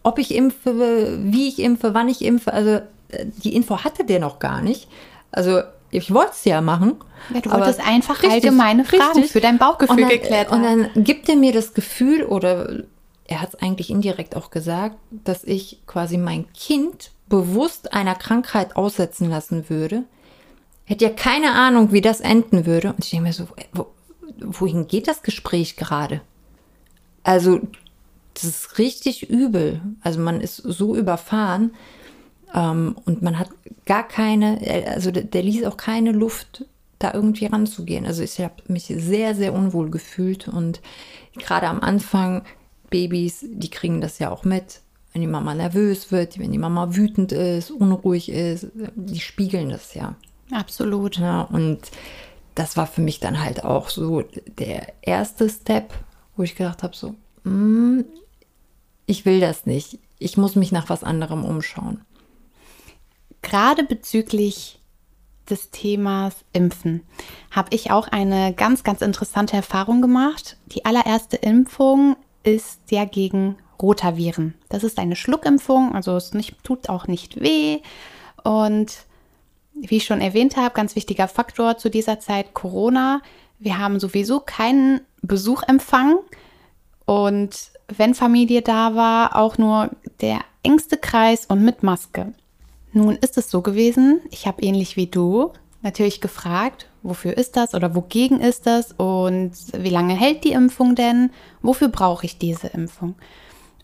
ob 0.02 0.18
ich 0.18 0.34
impfe, 0.34 1.18
wie 1.24 1.48
ich 1.48 1.58
impfe, 1.58 1.94
wann 1.94 2.08
ich 2.08 2.22
impfe, 2.22 2.52
also 2.52 2.70
äh, 3.08 3.26
die 3.42 3.56
Info 3.56 3.82
hatte 3.82 4.04
der 4.04 4.20
noch 4.20 4.38
gar 4.38 4.60
nicht. 4.60 4.88
Also 5.32 5.62
ich 5.90 6.12
wollte 6.12 6.32
es 6.32 6.44
ja 6.44 6.60
machen. 6.60 6.96
Ja, 7.32 7.40
du 7.40 7.50
wolltest 7.50 7.80
einfach 7.80 8.22
richtig, 8.22 8.30
allgemeine 8.30 8.84
Fragen 8.84 9.14
richtig. 9.14 9.32
für 9.32 9.40
dein 9.40 9.58
Bauchgefühl 9.58 9.96
und 9.96 10.02
dann, 10.02 10.10
geklärt 10.10 10.50
haben. 10.50 10.64
Und 10.64 10.90
dann 10.94 11.04
gibt 11.04 11.28
er 11.28 11.36
mir 11.36 11.52
das 11.52 11.72
Gefühl 11.72 12.24
oder 12.24 12.84
er 13.26 13.40
hat 13.40 13.50
es 13.50 13.54
eigentlich 13.56 13.90
indirekt 13.90 14.36
auch 14.36 14.50
gesagt, 14.50 14.96
dass 15.10 15.44
ich 15.44 15.80
quasi 15.86 16.18
mein 16.18 16.52
Kind 16.52 17.10
bewusst 17.28 17.92
einer 17.92 18.14
Krankheit 18.14 18.76
aussetzen 18.76 19.30
lassen 19.30 19.70
würde. 19.70 20.04
Hätte 20.84 21.06
ja 21.06 21.10
keine 21.10 21.52
Ahnung, 21.52 21.92
wie 21.92 22.02
das 22.02 22.20
enden 22.20 22.66
würde. 22.66 22.92
Und 22.92 23.04
ich 23.04 23.10
denke 23.10 23.26
mir 23.26 23.32
so, 23.32 23.48
wo, 23.72 23.86
wohin 24.40 24.86
geht 24.86 25.08
das 25.08 25.22
Gespräch 25.22 25.76
gerade? 25.76 26.20
Also, 27.22 27.60
das 28.34 28.44
ist 28.44 28.78
richtig 28.78 29.30
übel. 29.30 29.80
Also 30.02 30.20
man 30.20 30.40
ist 30.40 30.56
so 30.56 30.94
überfahren 30.94 31.72
ähm, 32.54 32.96
und 33.06 33.22
man 33.22 33.38
hat 33.38 33.48
gar 33.86 34.06
keine, 34.06 34.60
also 34.88 35.10
der, 35.10 35.22
der 35.22 35.42
ließ 35.42 35.64
auch 35.64 35.76
keine 35.76 36.12
Luft, 36.12 36.66
da 36.98 37.14
irgendwie 37.14 37.46
ranzugehen. 37.46 38.06
Also 38.06 38.22
ich 38.22 38.40
habe 38.40 38.54
mich 38.66 38.84
sehr, 38.86 39.34
sehr 39.34 39.54
unwohl 39.54 39.90
gefühlt 39.90 40.48
und 40.48 40.80
gerade 41.36 41.68
am 41.68 41.80
Anfang 41.80 42.42
Babys, 42.94 43.44
die 43.50 43.70
kriegen 43.70 44.00
das 44.00 44.20
ja 44.20 44.30
auch 44.30 44.44
mit. 44.44 44.80
Wenn 45.12 45.20
die 45.20 45.26
Mama 45.26 45.52
nervös 45.52 46.12
wird, 46.12 46.38
wenn 46.38 46.52
die 46.52 46.58
Mama 46.58 46.94
wütend 46.94 47.32
ist, 47.32 47.72
unruhig 47.72 48.28
ist, 48.28 48.68
die 48.94 49.18
spiegeln 49.18 49.70
das 49.70 49.94
ja. 49.94 50.14
Absolut. 50.52 51.18
Ja, 51.18 51.42
und 51.42 51.80
das 52.54 52.76
war 52.76 52.86
für 52.86 53.00
mich 53.00 53.18
dann 53.18 53.42
halt 53.42 53.64
auch 53.64 53.88
so 53.88 54.22
der 54.58 54.92
erste 55.02 55.50
Step, 55.50 55.92
wo 56.36 56.44
ich 56.44 56.54
gedacht 56.54 56.84
habe, 56.84 56.94
so, 56.94 57.16
mm, 57.42 58.02
ich 59.06 59.24
will 59.24 59.40
das 59.40 59.66
nicht. 59.66 59.98
Ich 60.20 60.36
muss 60.36 60.54
mich 60.54 60.70
nach 60.70 60.88
was 60.88 61.02
anderem 61.02 61.44
umschauen. 61.44 62.00
Gerade 63.42 63.82
bezüglich 63.82 64.78
des 65.50 65.72
Themas 65.72 66.36
Impfen 66.52 67.02
habe 67.50 67.74
ich 67.74 67.90
auch 67.90 68.06
eine 68.06 68.54
ganz, 68.54 68.84
ganz 68.84 69.02
interessante 69.02 69.56
Erfahrung 69.56 70.00
gemacht. 70.00 70.58
Die 70.66 70.84
allererste 70.84 71.36
Impfung 71.38 72.14
ist 72.44 72.90
ja 72.90 73.04
gegen 73.04 73.56
Rotaviren. 73.82 74.54
Das 74.68 74.84
ist 74.84 74.98
eine 74.98 75.16
Schluckimpfung, 75.16 75.94
also 75.94 76.16
es 76.16 76.34
nicht, 76.34 76.62
tut 76.62 76.88
auch 76.88 77.06
nicht 77.08 77.40
weh. 77.40 77.80
Und 78.44 79.04
wie 79.74 79.96
ich 79.96 80.04
schon 80.04 80.20
erwähnt 80.20 80.56
habe, 80.56 80.74
ganz 80.74 80.94
wichtiger 80.94 81.28
Faktor 81.28 81.76
zu 81.78 81.90
dieser 81.90 82.20
Zeit 82.20 82.54
Corona. 82.54 83.20
Wir 83.58 83.78
haben 83.78 83.98
sowieso 83.98 84.40
keinen 84.40 85.00
Besuch 85.22 85.62
empfangen. 85.64 86.18
Und 87.04 87.72
wenn 87.88 88.14
Familie 88.14 88.62
da 88.62 88.94
war, 88.94 89.36
auch 89.36 89.58
nur 89.58 89.90
der 90.20 90.40
engste 90.62 90.96
Kreis 90.96 91.46
und 91.46 91.62
mit 91.64 91.82
Maske. 91.82 92.32
Nun 92.92 93.16
ist 93.16 93.36
es 93.36 93.50
so 93.50 93.60
gewesen, 93.60 94.20
ich 94.30 94.46
habe 94.46 94.62
ähnlich 94.62 94.96
wie 94.96 95.08
du 95.08 95.52
natürlich 95.82 96.20
gefragt, 96.20 96.88
wofür 97.04 97.36
ist 97.36 97.56
das 97.56 97.74
oder 97.74 97.94
wogegen 97.94 98.40
ist 98.40 98.66
das 98.66 98.92
und 98.92 99.52
wie 99.76 99.90
lange 99.90 100.14
hält 100.14 100.42
die 100.42 100.52
Impfung 100.52 100.96
denn? 100.96 101.30
Wofür 101.62 101.88
brauche 101.88 102.26
ich 102.26 102.38
diese 102.38 102.68
Impfung? 102.68 103.14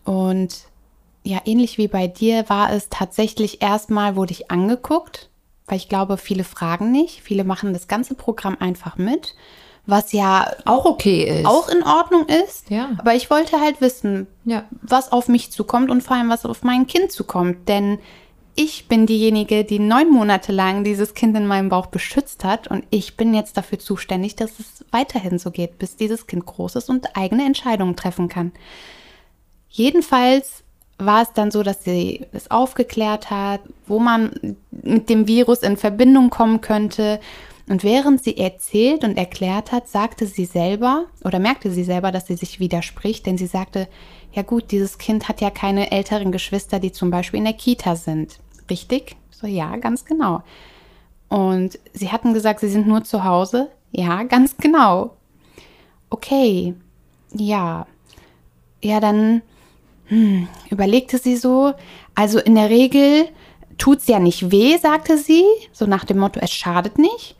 Und 0.03 0.65
ja, 1.23 1.39
ähnlich 1.45 1.77
wie 1.77 1.87
bei 1.87 2.07
dir 2.07 2.49
war 2.49 2.73
es 2.73 2.89
tatsächlich 2.89 3.61
erstmal, 3.61 4.15
wurde 4.15 4.31
ich 4.31 4.49
angeguckt, 4.49 5.29
weil 5.67 5.77
ich 5.77 5.87
glaube, 5.87 6.17
viele 6.17 6.43
fragen 6.43 6.91
nicht. 6.91 7.21
Viele 7.21 7.43
machen 7.43 7.73
das 7.73 7.87
ganze 7.87 8.15
Programm 8.15 8.57
einfach 8.59 8.97
mit, 8.97 9.35
was 9.85 10.13
ja 10.13 10.51
auch 10.65 10.85
okay 10.85 11.41
ist. 11.41 11.45
Auch 11.45 11.69
in 11.69 11.83
Ordnung 11.83 12.25
ist. 12.25 12.71
Ja. 12.71 12.89
Aber 12.97 13.13
ich 13.13 13.29
wollte 13.29 13.61
halt 13.61 13.81
wissen, 13.81 14.25
ja. 14.45 14.63
was 14.81 15.11
auf 15.11 15.27
mich 15.27 15.51
zukommt 15.51 15.91
und 15.91 16.01
vor 16.01 16.17
allem, 16.17 16.29
was 16.29 16.45
auf 16.45 16.63
mein 16.63 16.87
Kind 16.87 17.11
zukommt. 17.11 17.69
Denn 17.69 17.99
ich 18.55 18.87
bin 18.87 19.05
diejenige, 19.05 19.63
die 19.63 19.79
neun 19.79 20.09
Monate 20.09 20.51
lang 20.51 20.83
dieses 20.83 21.13
Kind 21.13 21.35
in 21.37 21.47
meinem 21.47 21.69
Bauch 21.69 21.87
beschützt 21.87 22.43
hat 22.43 22.67
und 22.67 22.85
ich 22.89 23.17
bin 23.17 23.33
jetzt 23.33 23.57
dafür 23.57 23.79
zuständig, 23.79 24.35
dass 24.35 24.59
es 24.59 24.85
weiterhin 24.91 25.39
so 25.39 25.51
geht, 25.51 25.77
bis 25.77 25.95
dieses 25.95 26.27
Kind 26.27 26.45
groß 26.45 26.75
ist 26.75 26.89
und 26.89 27.15
eigene 27.15 27.45
Entscheidungen 27.45 27.95
treffen 27.95 28.27
kann. 28.27 28.51
Jedenfalls 29.69 30.63
war 30.97 31.23
es 31.23 31.33
dann 31.33 31.49
so, 31.49 31.63
dass 31.63 31.83
sie 31.83 32.25
es 32.31 32.51
aufgeklärt 32.51 33.31
hat, 33.31 33.61
wo 33.87 33.99
man 33.99 34.57
mit 34.71 35.09
dem 35.09 35.27
Virus 35.27 35.59
in 35.59 35.77
Verbindung 35.77 36.29
kommen 36.29 36.61
könnte. 36.61 37.19
Und 37.71 37.85
während 37.85 38.21
sie 38.21 38.35
erzählt 38.35 39.05
und 39.05 39.15
erklärt 39.15 39.71
hat, 39.71 39.87
sagte 39.87 40.25
sie 40.25 40.43
selber 40.43 41.05
oder 41.23 41.39
merkte 41.39 41.71
sie 41.71 41.85
selber, 41.85 42.11
dass 42.11 42.27
sie 42.27 42.35
sich 42.35 42.59
widerspricht, 42.59 43.25
denn 43.25 43.37
sie 43.37 43.45
sagte, 43.47 43.87
ja 44.33 44.41
gut, 44.41 44.71
dieses 44.71 44.97
Kind 44.97 45.29
hat 45.29 45.39
ja 45.39 45.49
keine 45.49 45.89
älteren 45.89 46.33
Geschwister, 46.33 46.79
die 46.79 46.91
zum 46.91 47.11
Beispiel 47.11 47.37
in 47.37 47.45
der 47.45 47.53
Kita 47.53 47.95
sind. 47.95 48.41
Richtig? 48.69 49.15
So, 49.29 49.47
ja, 49.47 49.77
ganz 49.77 50.03
genau. 50.03 50.43
Und 51.29 51.79
sie 51.93 52.11
hatten 52.11 52.33
gesagt, 52.33 52.59
sie 52.59 52.67
sind 52.67 52.87
nur 52.87 53.05
zu 53.05 53.23
Hause. 53.23 53.69
Ja, 53.93 54.23
ganz 54.23 54.57
genau. 54.57 55.15
Okay, 56.09 56.75
ja. 57.33 57.87
Ja, 58.83 58.99
dann 58.99 59.43
hm, 60.07 60.49
überlegte 60.69 61.19
sie 61.19 61.37
so. 61.37 61.73
Also 62.15 62.37
in 62.37 62.55
der 62.55 62.69
Regel 62.69 63.29
tut's 63.77 64.07
ja 64.07 64.19
nicht 64.19 64.51
weh, 64.51 64.75
sagte 64.75 65.17
sie, 65.17 65.45
so 65.71 65.85
nach 65.85 66.03
dem 66.03 66.17
Motto, 66.17 66.41
es 66.41 66.51
schadet 66.51 66.99
nicht. 66.99 67.37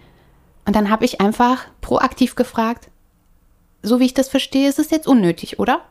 Und 0.65 0.75
dann 0.75 0.89
habe 0.89 1.05
ich 1.05 1.21
einfach 1.21 1.65
proaktiv 1.81 2.35
gefragt, 2.35 2.89
so 3.83 3.99
wie 3.99 4.05
ich 4.05 4.13
das 4.13 4.29
verstehe, 4.29 4.69
ist 4.69 4.79
es 4.79 4.91
jetzt 4.91 5.07
unnötig, 5.07 5.59
oder? 5.59 5.81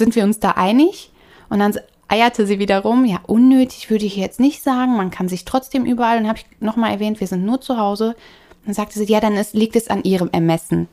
sind 0.00 0.16
wir 0.16 0.24
uns 0.24 0.40
da 0.40 0.52
einig? 0.52 1.12
Und 1.48 1.60
dann 1.60 1.78
eierte 2.08 2.46
sie 2.46 2.58
wieder 2.58 2.80
rum. 2.80 3.04
Ja, 3.04 3.20
unnötig 3.26 3.90
würde 3.90 4.06
ich 4.06 4.16
jetzt 4.16 4.40
nicht 4.40 4.62
sagen. 4.62 4.96
Man 4.96 5.10
kann 5.10 5.28
sich 5.28 5.44
trotzdem 5.44 5.84
überall. 5.84 6.18
Und 6.18 6.28
habe 6.28 6.38
ich 6.38 6.46
nochmal 6.60 6.92
erwähnt, 6.92 7.20
wir 7.20 7.26
sind 7.26 7.44
nur 7.44 7.60
zu 7.60 7.76
Hause. 7.76 8.16
Dann 8.64 8.74
sagte 8.74 8.98
sie, 8.98 9.04
ja, 9.04 9.20
dann 9.20 9.36
ist, 9.36 9.54
liegt 9.54 9.76
es 9.76 9.88
an 9.88 10.02
ihrem 10.02 10.30
Ermessen. 10.32 10.88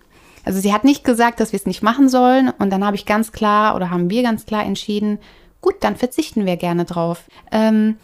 Also 0.46 0.60
sie 0.60 0.72
hat 0.72 0.84
nicht 0.84 1.04
gesagt, 1.04 1.40
dass 1.40 1.52
wir 1.52 1.58
es 1.58 1.66
nicht 1.66 1.84
machen 1.84 2.10
sollen. 2.10 2.52
Und 2.60 2.70
dann 2.70 2.86
habe 2.86 2.96
ich 2.96 3.06
ganz 3.06 3.32
klar 3.32 3.76
oder 3.76 3.90
haben 3.90 4.10
wir 4.10 4.24
ganz 4.24 4.46
klar 4.46 4.64
entschieden, 4.64 5.20
gut, 5.62 5.76
dann 5.82 5.96
verzichten 5.96 6.46
wir 6.46 6.58
gerne 6.58 6.86
drauf. 6.86 7.24
Ähm, 7.52 7.98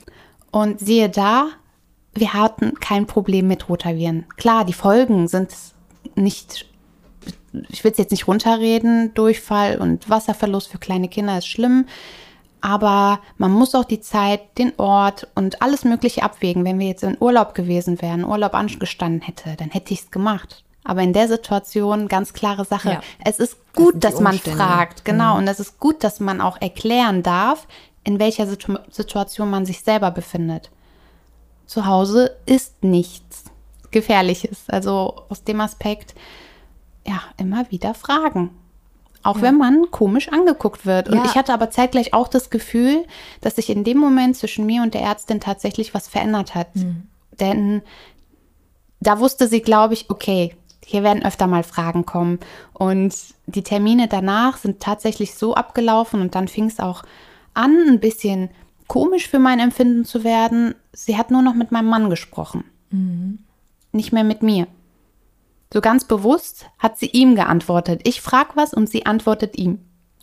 und 0.52 0.80
siehe 0.80 1.10
da, 1.10 1.48
wir 2.14 2.34
hatten 2.34 2.76
kein 2.80 3.08
Problem 3.08 3.48
mit 3.48 3.70
Rotaviren. 3.70 4.26
Klar, 4.38 4.66
die 4.66 4.74
Folgen 4.74 5.28
sind 5.28 5.50
nicht, 6.16 6.66
ich 7.70 7.84
will 7.84 7.92
es 7.92 7.98
jetzt 7.98 8.12
nicht 8.12 8.28
runterreden, 8.28 9.14
Durchfall 9.14 9.78
und 9.78 10.10
Wasserverlust 10.10 10.70
für 10.70 10.78
kleine 10.78 11.08
Kinder 11.08 11.38
ist 11.38 11.48
schlimm. 11.48 11.86
Aber 12.62 13.20
man 13.38 13.52
muss 13.52 13.76
auch 13.76 13.84
die 13.84 14.00
Zeit, 14.00 14.58
den 14.58 14.72
Ort 14.78 15.28
und 15.36 15.62
alles 15.62 15.84
Mögliche 15.84 16.24
abwägen. 16.24 16.64
Wenn 16.64 16.80
wir 16.80 16.88
jetzt 16.88 17.04
in 17.04 17.18
Urlaub 17.20 17.56
gewesen 17.56 18.02
wären, 18.02 18.24
Urlaub 18.24 18.54
angestanden 18.54 19.22
hätte, 19.22 19.56
dann 19.58 19.70
hätte 19.70 19.94
ich 19.94 20.02
es 20.02 20.12
gemacht. 20.12 20.64
Aber 20.86 21.02
in 21.02 21.12
der 21.12 21.28
Situation 21.28 22.08
ganz 22.08 22.34
klare 22.34 22.64
Sache. 22.64 22.90
Ja. 22.92 23.02
Es 23.24 23.40
ist 23.40 23.58
gut, 23.74 23.96
das 24.04 24.14
dass 24.14 24.22
man 24.22 24.38
fragt, 24.40 25.04
genau. 25.04 25.34
Mhm. 25.34 25.40
Und 25.40 25.48
es 25.50 25.60
ist 25.60 25.80
gut, 25.80 26.04
dass 26.04 26.20
man 26.20 26.40
auch 26.40 26.62
erklären 26.62 27.22
darf, 27.22 27.68
in 28.06 28.20
welcher 28.20 28.48
Situ 28.48 28.78
Situation 28.90 29.50
man 29.50 29.66
sich 29.66 29.82
selber 29.82 30.12
befindet. 30.12 30.72
Zu 31.66 31.86
Hause 31.86 32.36
ist 32.46 32.84
nichts 32.84 33.46
Gefährliches. 33.92 34.64
Also 34.68 35.24
aus 35.30 35.44
dem 35.44 35.62
Aspekt, 35.62 36.16
ja, 37.06 37.22
immer 37.38 37.70
wieder 37.72 37.94
fragen. 37.94 38.52
Auch 39.24 39.38
ja. 39.38 39.44
wenn 39.44 39.58
man 39.58 39.86
komisch 39.92 40.30
angeguckt 40.30 40.86
wird. 40.86 41.08
Und 41.08 41.16
ja. 41.16 41.26
ich 41.26 41.36
hatte 41.36 41.54
aber 41.54 41.70
zeitgleich 41.70 42.14
auch 42.14 42.28
das 42.28 42.50
Gefühl, 42.50 43.06
dass 43.40 43.56
sich 43.56 43.70
in 43.70 43.84
dem 43.84 43.98
Moment 43.98 44.36
zwischen 44.36 44.66
mir 44.66 44.84
und 44.84 44.94
der 44.94 45.02
Ärztin 45.02 45.40
tatsächlich 45.40 45.94
was 45.94 46.10
verändert 46.10 46.56
hat. 46.56 46.76
Mhm. 46.76 47.08
Denn 47.40 47.82
da 49.00 49.20
wusste 49.20 49.48
sie, 49.48 49.62
glaube 49.62 49.94
ich, 49.94 50.10
okay, 50.10 50.56
hier 50.86 51.04
werden 51.04 51.26
öfter 51.26 51.48
mal 51.48 51.64
Fragen 51.64 52.06
kommen. 52.06 52.40
Und 52.74 53.16
die 53.46 53.64
Termine 53.64 54.08
danach 54.08 54.58
sind 54.58 54.82
tatsächlich 54.82 55.36
so 55.36 55.56
abgelaufen 55.56 56.22
und 56.22 56.36
dann 56.36 56.48
fing 56.48 56.66
es 56.66 56.80
auch 56.80 57.04
an, 57.54 57.76
ein 57.88 58.00
bisschen 58.00 58.50
komisch 58.88 59.28
für 59.28 59.40
mein 59.40 59.60
Empfinden 59.60 60.06
zu 60.06 60.24
werden. 60.24 60.76
Sie 60.92 61.18
hat 61.18 61.32
nur 61.32 61.42
noch 61.42 61.54
mit 61.54 61.72
meinem 61.72 61.90
Mann 61.90 62.10
gesprochen. 62.10 62.64
Mhm. 62.90 63.40
Nicht 63.92 64.12
mehr 64.12 64.24
mit 64.24 64.42
mir. 64.44 64.68
So 65.72 65.82
ganz 65.82 66.06
bewusst 66.06 66.68
hat 66.78 67.00
sie 67.00 67.08
ihm 67.08 67.36
geantwortet. 67.36 68.02
Ich 68.04 68.22
frage 68.22 68.52
was 68.56 68.74
und 68.74 68.90
sie 68.90 69.06
antwortet 69.06 69.58
ihm. 69.58 69.80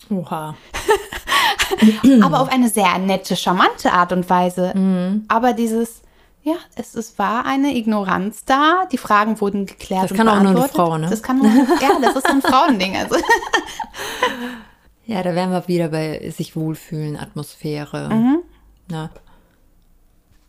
Oha. 0.09 0.57
Aber 2.23 2.41
auf 2.41 2.49
eine 2.49 2.69
sehr 2.69 2.99
nette, 2.99 3.37
charmante 3.37 3.93
Art 3.93 4.13
und 4.13 4.29
Weise. 4.31 4.73
Mhm. 4.77 5.25
Aber 5.29 5.53
dieses, 5.53 6.03
ja, 6.43 6.55
es, 6.77 6.95
es 6.95 7.19
war 7.19 7.47
eine 7.47 7.77
Ignoranz 7.77 8.45
da. 8.45 8.87
Die 8.91 8.99
Fragen 8.99 9.41
wurden 9.41 9.67
geklärt. 9.67 10.11
Das 10.11 10.17
kann 10.17 10.29
auch 10.29 10.41
nur 10.41 10.51
eine 10.51 10.69
Frau, 10.69 10.99
ne? 10.99 11.09
Das 11.09 11.23
kann 11.23 11.39
nur, 11.39 11.49
ja, 11.49 11.99
das 12.01 12.17
ist 12.17 12.27
ein 12.27 12.43
Frauending. 12.43 12.97
Also. 12.97 13.17
Ja, 15.07 15.25
da 15.25 15.35
wären 15.35 15.51
wir 15.51 15.67
wieder 15.67 15.89
bei 15.89 16.31
sich 16.31 16.55
wohlfühlen, 16.55 17.17
Atmosphäre. 17.17 18.11
Mhm. 18.11 18.43
Ja. 18.91 19.11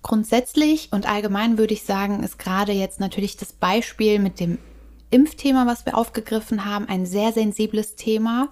Grundsätzlich 0.04 0.90
und 0.92 1.08
allgemein 1.08 1.58
würde 1.58 1.74
ich 1.74 1.84
sagen, 1.84 2.24
ist 2.24 2.40
gerade 2.40 2.72
jetzt 2.72 3.00
natürlich 3.00 3.38
das 3.38 3.54
Beispiel 3.54 4.20
mit 4.20 4.40
dem 4.40 4.58
Impfthema, 5.12 5.68
was 5.68 5.86
wir 5.86 5.98
aufgegriffen 5.98 6.66
haben, 6.66 6.88
ein 6.88 7.06
sehr 7.06 7.34
sensibles 7.34 7.96
Thema. 7.96 8.50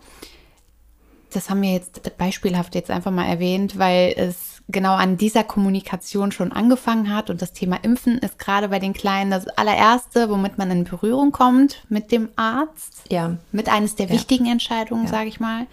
Das 1.32 1.50
haben 1.50 1.62
wir 1.62 1.72
jetzt 1.72 2.18
beispielhaft 2.18 2.76
jetzt 2.76 2.92
einfach 2.92 3.12
mal 3.12 3.26
erwähnt, 3.26 3.80
weil 3.80 4.14
es 4.16 4.62
genau 4.68 4.94
an 4.96 5.18
dieser 5.18 5.44
Kommunikation 5.44 6.32
schon 6.32 6.52
angefangen 6.52 7.14
hat. 7.14 7.30
Und 7.30 7.42
das 7.42 7.54
Thema 7.54 7.78
Impfen 7.84 8.20
ist 8.20 8.40
gerade 8.40 8.70
bei 8.70 8.80
den 8.80 8.94
Kleinen 8.94 9.32
das 9.32 9.48
allererste, 9.48 10.30
womit 10.30 10.58
man 10.58 10.72
in 10.72 10.84
Berührung 10.84 11.32
kommt 11.32 11.84
mit 11.90 12.12
dem 12.12 12.30
Arzt. 12.36 13.04
Ja. 13.10 13.38
Mit 13.52 13.70
eines 13.70 13.96
der 13.96 14.08
ja. 14.08 14.14
wichtigen 14.14 14.46
Entscheidungen, 14.46 15.06
ja. 15.06 15.10
sage 15.10 15.30
ich 15.30 15.40
mal. 15.40 15.68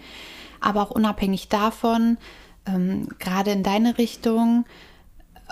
Aber 0.59 0.81
auch 0.81 0.91
unabhängig 0.91 1.49
davon, 1.49 2.17
ähm, 2.67 3.07
gerade 3.19 3.51
in 3.51 3.63
deine 3.63 3.97
Richtung, 3.97 4.65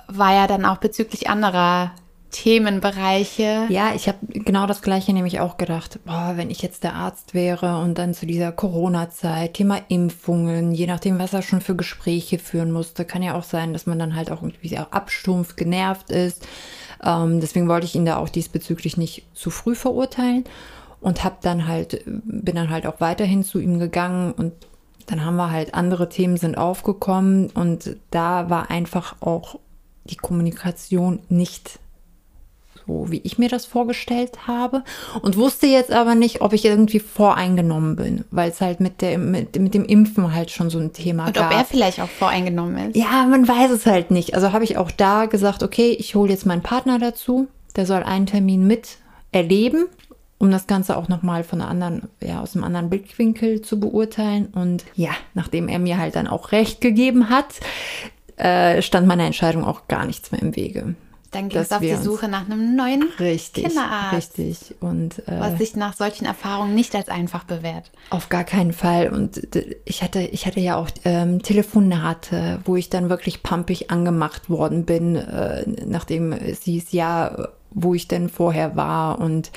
war 0.07 0.33
ja 0.33 0.47
dann 0.47 0.65
auch 0.65 0.77
bezüglich 0.77 1.29
anderer 1.29 1.91
Themenbereiche. 2.35 3.65
Ja, 3.69 3.93
ich 3.95 4.09
habe 4.09 4.17
genau 4.27 4.67
das 4.67 4.81
gleiche 4.81 5.13
nämlich 5.13 5.39
auch 5.39 5.55
gedacht. 5.55 5.99
Boah, 6.05 6.33
wenn 6.35 6.49
ich 6.49 6.61
jetzt 6.61 6.83
der 6.83 6.93
Arzt 6.93 7.33
wäre 7.33 7.79
und 7.79 7.97
dann 7.97 8.13
zu 8.13 8.25
dieser 8.25 8.51
Corona-Zeit, 8.51 9.53
Thema 9.53 9.79
Impfungen, 9.87 10.73
je 10.73 10.85
nachdem, 10.85 11.17
was 11.17 11.33
er 11.33 11.41
schon 11.41 11.61
für 11.61 11.77
Gespräche 11.77 12.37
führen 12.37 12.71
musste, 12.71 13.05
kann 13.05 13.23
ja 13.23 13.35
auch 13.35 13.45
sein, 13.45 13.71
dass 13.71 13.85
man 13.85 13.99
dann 13.99 14.15
halt 14.15 14.31
auch 14.31 14.41
irgendwie 14.41 14.77
auch 14.77 14.91
abstumpft, 14.91 15.55
genervt 15.55 16.09
ist. 16.09 16.45
Ähm, 17.01 17.39
deswegen 17.39 17.69
wollte 17.69 17.85
ich 17.85 17.95
ihn 17.95 18.05
da 18.05 18.17
auch 18.17 18.29
diesbezüglich 18.29 18.97
nicht 18.97 19.25
zu 19.33 19.49
früh 19.49 19.75
verurteilen 19.75 20.43
und 20.99 21.23
habe 21.23 21.37
dann 21.41 21.67
halt, 21.67 22.03
bin 22.05 22.55
dann 22.55 22.69
halt 22.69 22.85
auch 22.85 22.99
weiterhin 22.99 23.45
zu 23.45 23.59
ihm 23.59 23.79
gegangen 23.79 24.33
und 24.33 24.51
dann 25.07 25.23
haben 25.23 25.35
wir 25.35 25.51
halt 25.51 25.73
andere 25.73 26.09
Themen 26.09 26.37
sind 26.37 26.57
aufgekommen 26.57 27.49
und 27.51 27.95
da 28.11 28.49
war 28.49 28.69
einfach 28.69 29.15
auch 29.21 29.59
die 30.05 30.15
Kommunikation 30.15 31.19
nicht 31.29 31.79
so, 32.87 33.05
wie 33.09 33.21
ich 33.23 33.37
mir 33.37 33.49
das 33.49 33.65
vorgestellt 33.65 34.47
habe. 34.47 34.83
Und 35.21 35.37
wusste 35.37 35.67
jetzt 35.67 35.91
aber 35.91 36.15
nicht, 36.15 36.41
ob 36.41 36.53
ich 36.53 36.65
irgendwie 36.65 36.99
voreingenommen 36.99 37.95
bin, 37.95 38.25
weil 38.31 38.49
es 38.51 38.61
halt 38.61 38.79
mit, 38.79 39.01
der, 39.01 39.17
mit, 39.17 39.57
mit 39.59 39.73
dem 39.73 39.85
Impfen 39.85 40.33
halt 40.33 40.51
schon 40.51 40.69
so 40.69 40.79
ein 40.79 40.93
Thema 40.93 41.27
Und 41.27 41.33
gab. 41.35 41.51
ob 41.51 41.57
er 41.57 41.65
vielleicht 41.65 41.99
auch 41.99 42.09
voreingenommen 42.09 42.89
ist. 42.91 42.95
Ja, 42.95 43.25
man 43.25 43.47
weiß 43.47 43.71
es 43.71 43.85
halt 43.85 44.11
nicht. 44.11 44.35
Also 44.35 44.51
habe 44.51 44.63
ich 44.63 44.77
auch 44.77 44.91
da 44.91 45.25
gesagt, 45.25 45.63
okay, 45.63 45.95
ich 45.97 46.15
hole 46.15 46.31
jetzt 46.31 46.45
meinen 46.45 46.61
Partner 46.63 46.99
dazu. 46.99 47.47
Der 47.75 47.85
soll 47.85 48.03
einen 48.03 48.25
Termin 48.25 48.67
mit 48.67 48.97
erleben, 49.31 49.87
um 50.37 50.51
das 50.51 50.67
Ganze 50.67 50.97
auch 50.97 51.07
nochmal 51.07 51.43
von 51.43 51.61
einer 51.61 51.69
anderen, 51.69 52.09
ja, 52.21 52.41
aus 52.41 52.55
einem 52.55 52.65
anderen 52.65 52.89
Blickwinkel 52.89 53.61
zu 53.61 53.79
beurteilen. 53.79 54.47
Und 54.47 54.85
ja, 54.95 55.11
nachdem 55.33 55.67
er 55.67 55.79
mir 55.79 55.97
halt 55.97 56.15
dann 56.15 56.27
auch 56.27 56.51
recht 56.51 56.81
gegeben 56.81 57.29
hat, 57.29 57.55
äh, 58.37 58.81
stand 58.81 59.07
meiner 59.07 59.25
Entscheidung 59.25 59.63
auch 59.63 59.87
gar 59.87 60.05
nichts 60.05 60.31
mehr 60.31 60.41
im 60.41 60.55
Wege. 60.55 60.95
Dann 61.35 61.49
ging 61.49 61.59
es 61.59 61.71
auf 61.71 61.81
die 61.81 61.95
Suche 61.95 62.29
nach 62.29 62.45
einem 62.45 62.77
neuen 62.77 63.03
richtig, 63.19 63.65
Kinderarzt. 63.65 64.37
Richtig. 64.37 64.75
Und, 64.79 65.19
äh, 65.27 65.39
was 65.39 65.57
sich 65.57 65.75
nach 65.75 65.93
solchen 65.93 66.25
Erfahrungen 66.25 66.73
nicht 66.75 66.95
als 66.95 67.09
einfach 67.09 67.43
bewährt. 67.43 67.91
Auf 68.09 68.29
gar 68.29 68.45
keinen 68.45 68.71
Fall. 68.71 69.09
Und 69.09 69.41
ich 69.83 70.01
hatte, 70.01 70.21
ich 70.21 70.45
hatte 70.45 70.61
ja 70.61 70.77
auch 70.77 70.89
ähm, 71.03 71.41
Telefonate, 71.41 72.59
wo 72.63 72.77
ich 72.77 72.89
dann 72.89 73.09
wirklich 73.09 73.43
pumpig 73.43 73.91
angemacht 73.91 74.49
worden 74.49 74.85
bin, 74.85 75.17
äh, 75.17 75.65
nachdem 75.85 76.31
es 76.31 76.63
hieß, 76.63 76.93
ja, 76.93 77.49
wo 77.71 77.93
ich 77.93 78.07
denn 78.07 78.29
vorher 78.29 78.77
war. 78.77 79.19
Und 79.19 79.51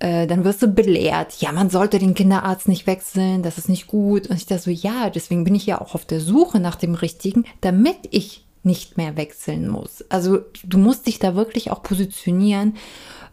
dann 0.00 0.44
wirst 0.44 0.62
du 0.62 0.68
belehrt, 0.68 1.40
ja, 1.40 1.50
man 1.50 1.70
sollte 1.70 1.98
den 1.98 2.14
Kinderarzt 2.14 2.68
nicht 2.68 2.86
wechseln, 2.86 3.42
das 3.42 3.58
ist 3.58 3.68
nicht 3.68 3.88
gut. 3.88 4.28
Und 4.28 4.36
ich 4.36 4.46
dachte 4.46 4.62
so, 4.62 4.70
ja, 4.70 5.10
deswegen 5.10 5.44
bin 5.44 5.56
ich 5.56 5.66
ja 5.66 5.80
auch 5.80 5.94
auf 5.94 6.04
der 6.04 6.20
Suche 6.20 6.60
nach 6.60 6.76
dem 6.76 6.94
Richtigen, 6.94 7.44
damit 7.60 7.96
ich 8.10 8.44
nicht 8.62 8.96
mehr 8.96 9.16
wechseln 9.16 9.68
muss. 9.68 10.04
Also 10.08 10.40
du 10.64 10.78
musst 10.78 11.06
dich 11.06 11.18
da 11.18 11.34
wirklich 11.34 11.70
auch 11.70 11.82
positionieren 11.82 12.76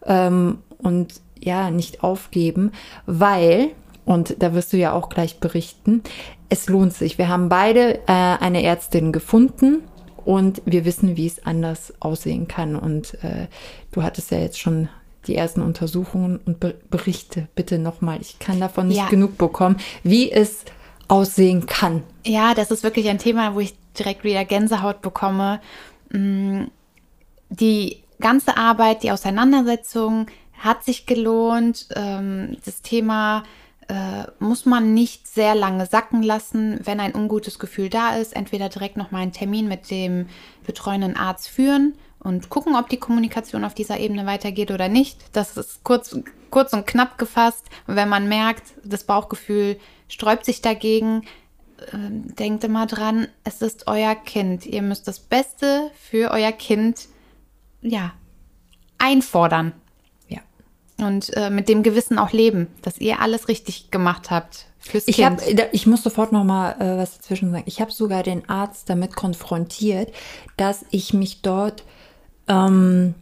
ähm, 0.04 0.58
und 0.78 1.20
ja, 1.38 1.70
nicht 1.70 2.02
aufgeben, 2.02 2.72
weil, 3.04 3.70
und 4.04 4.42
da 4.42 4.54
wirst 4.54 4.72
du 4.72 4.76
ja 4.76 4.92
auch 4.92 5.08
gleich 5.08 5.38
berichten, 5.38 6.02
es 6.48 6.68
lohnt 6.68 6.94
sich. 6.94 7.18
Wir 7.18 7.28
haben 7.28 7.48
beide 7.48 7.98
äh, 8.06 8.12
eine 8.12 8.62
Ärztin 8.62 9.12
gefunden 9.12 9.82
und 10.24 10.62
wir 10.64 10.84
wissen, 10.84 11.16
wie 11.16 11.26
es 11.26 11.44
anders 11.44 11.94
aussehen 12.00 12.48
kann. 12.48 12.76
Und 12.76 13.14
äh, 13.22 13.48
du 13.92 14.02
hattest 14.02 14.30
ja 14.30 14.38
jetzt 14.38 14.58
schon 14.58 14.88
die 15.26 15.34
ersten 15.34 15.62
Untersuchungen 15.62 16.40
und 16.44 16.60
berichte 16.90 17.48
bitte 17.54 17.78
nochmal. 17.78 18.20
Ich 18.20 18.38
kann 18.38 18.60
davon 18.60 18.88
nicht 18.88 18.98
ja. 18.98 19.08
genug 19.08 19.38
bekommen, 19.38 19.76
wie 20.02 20.30
es 20.30 20.64
aussehen 21.08 21.66
kann. 21.66 22.02
Ja, 22.24 22.54
das 22.54 22.70
ist 22.70 22.82
wirklich 22.82 23.08
ein 23.08 23.18
Thema, 23.18 23.54
wo 23.54 23.60
ich 23.60 23.74
direkt 23.98 24.24
wieder 24.24 24.44
Gänsehaut 24.44 25.02
bekomme. 25.02 25.60
Mm, 26.10 26.64
die 27.48 28.02
ganze 28.20 28.56
Arbeit, 28.56 29.02
die 29.02 29.10
Auseinandersetzung 29.10 30.26
hat 30.58 30.84
sich 30.84 31.06
gelohnt. 31.06 31.88
Ähm, 31.94 32.56
das 32.64 32.82
Thema 32.82 33.44
äh, 33.88 34.24
muss 34.38 34.66
man 34.66 34.94
nicht 34.94 35.28
sehr 35.28 35.54
lange 35.54 35.86
sacken 35.86 36.22
lassen, 36.22 36.80
wenn 36.82 36.98
ein 36.98 37.14
ungutes 37.14 37.58
Gefühl 37.58 37.88
da 37.88 38.16
ist. 38.16 38.34
Entweder 38.34 38.68
direkt 38.68 38.96
nochmal 38.96 39.22
einen 39.22 39.32
Termin 39.32 39.68
mit 39.68 39.90
dem 39.90 40.26
betreuenden 40.64 41.16
Arzt 41.16 41.48
führen 41.48 41.94
und 42.26 42.50
gucken, 42.50 42.74
ob 42.74 42.88
die 42.88 42.96
Kommunikation 42.96 43.62
auf 43.62 43.72
dieser 43.72 44.00
Ebene 44.00 44.26
weitergeht 44.26 44.72
oder 44.72 44.88
nicht. 44.88 45.20
Das 45.32 45.56
ist 45.56 45.84
kurz, 45.84 46.18
kurz 46.50 46.72
und 46.72 46.84
knapp 46.84 47.18
gefasst. 47.18 47.66
Und 47.86 47.94
wenn 47.94 48.08
man 48.08 48.28
merkt, 48.28 48.74
das 48.82 49.04
Bauchgefühl 49.04 49.78
sträubt 50.08 50.44
sich 50.44 50.60
dagegen, 50.60 51.22
ähm, 51.92 52.34
denkt 52.34 52.64
immer 52.64 52.86
dran, 52.86 53.28
es 53.44 53.62
ist 53.62 53.86
euer 53.86 54.16
Kind. 54.16 54.66
Ihr 54.66 54.82
müsst 54.82 55.06
das 55.06 55.20
Beste 55.20 55.92
für 55.94 56.32
euer 56.32 56.50
Kind, 56.50 57.06
ja, 57.80 58.12
einfordern. 58.98 59.72
Ja. 60.26 60.40
Und 60.98 61.32
äh, 61.36 61.48
mit 61.48 61.68
dem 61.68 61.84
Gewissen 61.84 62.18
auch 62.18 62.32
leben, 62.32 62.66
dass 62.82 62.98
ihr 62.98 63.20
alles 63.20 63.46
richtig 63.46 63.92
gemacht 63.92 64.32
habt 64.32 64.66
Ich, 65.06 65.16
Kind. 65.16 65.42
hab, 65.42 65.72
ich 65.72 65.86
muss 65.86 66.02
sofort 66.02 66.32
noch 66.32 66.42
mal 66.42 66.72
äh, 66.80 66.98
was 66.98 67.18
dazwischen 67.18 67.52
sagen. 67.52 67.64
Ich 67.66 67.80
habe 67.80 67.92
sogar 67.92 68.24
den 68.24 68.48
Arzt 68.48 68.90
damit 68.90 69.14
konfrontiert, 69.14 70.12
dass 70.56 70.84
ich 70.90 71.14
mich 71.14 71.42
dort 71.42 71.84
ähm, 72.48 73.14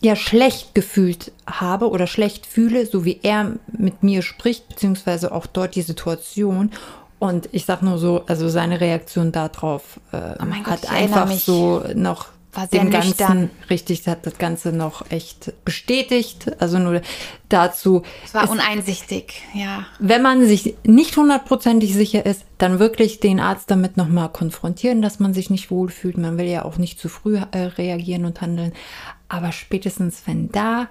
ja 0.00 0.16
schlecht 0.16 0.74
gefühlt 0.74 1.32
habe 1.46 1.90
oder 1.90 2.06
schlecht 2.06 2.46
fühle, 2.46 2.86
so 2.86 3.04
wie 3.04 3.20
er 3.22 3.52
mit 3.76 4.02
mir 4.02 4.22
spricht, 4.22 4.68
beziehungsweise 4.68 5.32
auch 5.32 5.46
dort 5.46 5.74
die 5.74 5.82
Situation. 5.82 6.70
Und 7.18 7.48
ich 7.52 7.64
sag 7.64 7.82
nur 7.82 7.98
so, 7.98 8.24
also 8.26 8.48
seine 8.48 8.80
Reaktion 8.80 9.32
darauf 9.32 10.00
äh, 10.12 10.34
Oh 10.40 10.44
mein 10.44 10.62
Gott, 10.62 10.82
hat 10.82 10.92
einfach 10.92 11.30
so 11.32 11.82
noch 11.94 12.28
War 12.56 12.66
sehr 12.68 12.80
dem 12.80 12.90
Ganzen 12.90 13.08
nüchtern. 13.08 13.50
richtig, 13.68 14.06
hat 14.08 14.24
das 14.26 14.38
Ganze 14.38 14.72
noch 14.72 15.10
echt 15.10 15.52
bestätigt. 15.64 16.50
Also 16.60 16.78
nur 16.78 17.02
dazu. 17.48 18.02
Es 18.24 18.34
war 18.34 18.48
uneinsichtig, 18.50 19.42
ja. 19.54 19.86
wenn 19.98 20.22
man 20.22 20.46
sich 20.46 20.74
nicht 20.84 21.16
hundertprozentig 21.16 21.94
sicher 21.94 22.24
ist, 22.24 22.44
dann 22.58 22.78
wirklich 22.78 23.20
den 23.20 23.40
Arzt 23.40 23.70
damit 23.70 23.96
nochmal 23.96 24.30
konfrontieren, 24.30 25.02
dass 25.02 25.20
man 25.20 25.34
sich 25.34 25.50
nicht 25.50 25.70
wohlfühlt. 25.70 26.16
Man 26.16 26.38
will 26.38 26.46
ja 26.46 26.64
auch 26.64 26.78
nicht 26.78 26.98
zu 26.98 27.08
früh 27.08 27.36
äh, 27.36 27.58
reagieren 27.58 28.24
und 28.24 28.40
handeln. 28.40 28.72
Aber 29.28 29.52
spätestens, 29.52 30.22
wenn 30.26 30.50
da 30.50 30.88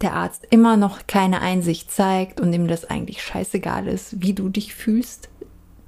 der 0.00 0.14
Arzt 0.14 0.46
immer 0.50 0.76
noch 0.76 1.06
keine 1.06 1.40
Einsicht 1.40 1.90
zeigt 1.90 2.40
und 2.40 2.52
ihm 2.52 2.68
das 2.68 2.84
eigentlich 2.84 3.22
scheißegal 3.22 3.88
ist, 3.88 4.20
wie 4.22 4.34
du 4.34 4.48
dich 4.48 4.74
fühlst, 4.74 5.28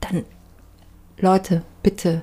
dann, 0.01 0.25
Leute, 1.19 1.63
bitte, 1.83 2.23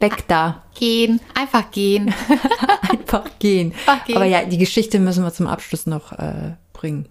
weg 0.00 0.26
da. 0.28 0.62
Gehen, 0.78 1.20
einfach 1.34 1.70
gehen. 1.70 2.12
Einfach 2.90 3.30
gehen. 3.38 3.72
Einfach 3.72 4.04
gehen. 4.04 4.16
Aber 4.16 4.26
ja, 4.26 4.44
die 4.44 4.58
Geschichte 4.58 4.98
müssen 4.98 5.24
wir 5.24 5.32
zum 5.32 5.46
Abschluss 5.46 5.86
noch 5.86 6.12
äh, 6.12 6.54
bringen. 6.72 7.08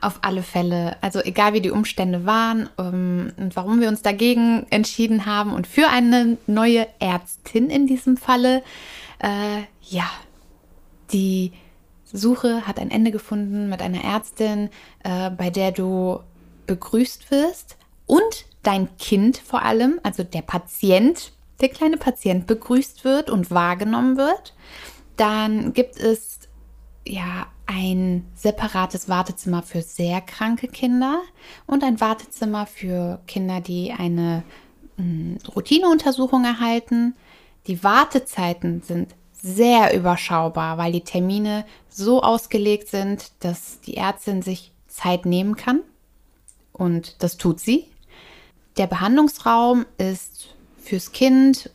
Auf 0.00 0.18
alle 0.22 0.42
Fälle. 0.42 0.96
Also 1.02 1.20
egal 1.20 1.52
wie 1.52 1.60
die 1.60 1.70
Umstände 1.70 2.24
waren 2.24 2.68
ähm, 2.78 3.32
und 3.36 3.54
warum 3.54 3.80
wir 3.80 3.88
uns 3.88 4.02
dagegen 4.02 4.66
entschieden 4.70 5.26
haben 5.26 5.52
und 5.52 5.66
für 5.66 5.88
eine 5.88 6.38
neue 6.46 6.86
Ärztin 6.98 7.70
in 7.70 7.86
diesem 7.86 8.16
Falle. 8.16 8.62
Äh, 9.18 9.62
ja, 9.82 10.10
die 11.12 11.52
Suche 12.12 12.66
hat 12.66 12.78
ein 12.78 12.90
Ende 12.90 13.10
gefunden 13.10 13.68
mit 13.68 13.82
einer 13.82 14.02
Ärztin, 14.02 14.70
äh, 15.04 15.30
bei 15.30 15.50
der 15.50 15.72
du 15.72 16.20
begrüßt 16.66 17.30
wirst 17.30 17.76
und 18.06 18.46
dein 18.62 18.96
Kind 18.96 19.38
vor 19.38 19.62
allem, 19.62 20.00
also 20.02 20.22
der 20.22 20.42
Patient, 20.42 21.32
der 21.62 21.70
kleine 21.70 21.96
Patient 21.96 22.46
begrüßt 22.46 23.04
wird 23.04 23.30
und 23.30 23.50
wahrgenommen 23.50 24.16
wird. 24.16 24.54
Dann 25.16 25.72
gibt 25.72 25.96
es 25.96 26.40
ja 27.06 27.46
ein 27.66 28.26
separates 28.34 29.08
Wartezimmer 29.08 29.62
für 29.62 29.82
sehr 29.82 30.20
kranke 30.20 30.68
Kinder 30.68 31.20
und 31.66 31.84
ein 31.84 32.00
Wartezimmer 32.00 32.66
für 32.66 33.20
Kinder, 33.26 33.60
die 33.60 33.92
eine 33.92 34.42
mm, 34.96 35.36
Routineuntersuchung 35.54 36.44
erhalten. 36.44 37.14
Die 37.66 37.82
Wartezeiten 37.82 38.82
sind 38.82 39.14
sehr 39.32 39.96
überschaubar, 39.96 40.78
weil 40.78 40.92
die 40.92 41.04
Termine 41.04 41.64
so 41.88 42.22
ausgelegt 42.22 42.88
sind, 42.88 43.32
dass 43.40 43.80
die 43.80 43.96
Ärztin 43.96 44.42
sich 44.42 44.72
Zeit 44.86 45.26
nehmen 45.26 45.56
kann. 45.56 45.80
Und 46.72 47.22
das 47.22 47.36
tut 47.36 47.60
sie. 47.60 47.86
Der 48.76 48.86
Behandlungsraum 48.86 49.84
ist 49.98 50.51
fürs 50.82 51.12
Kind 51.12 51.70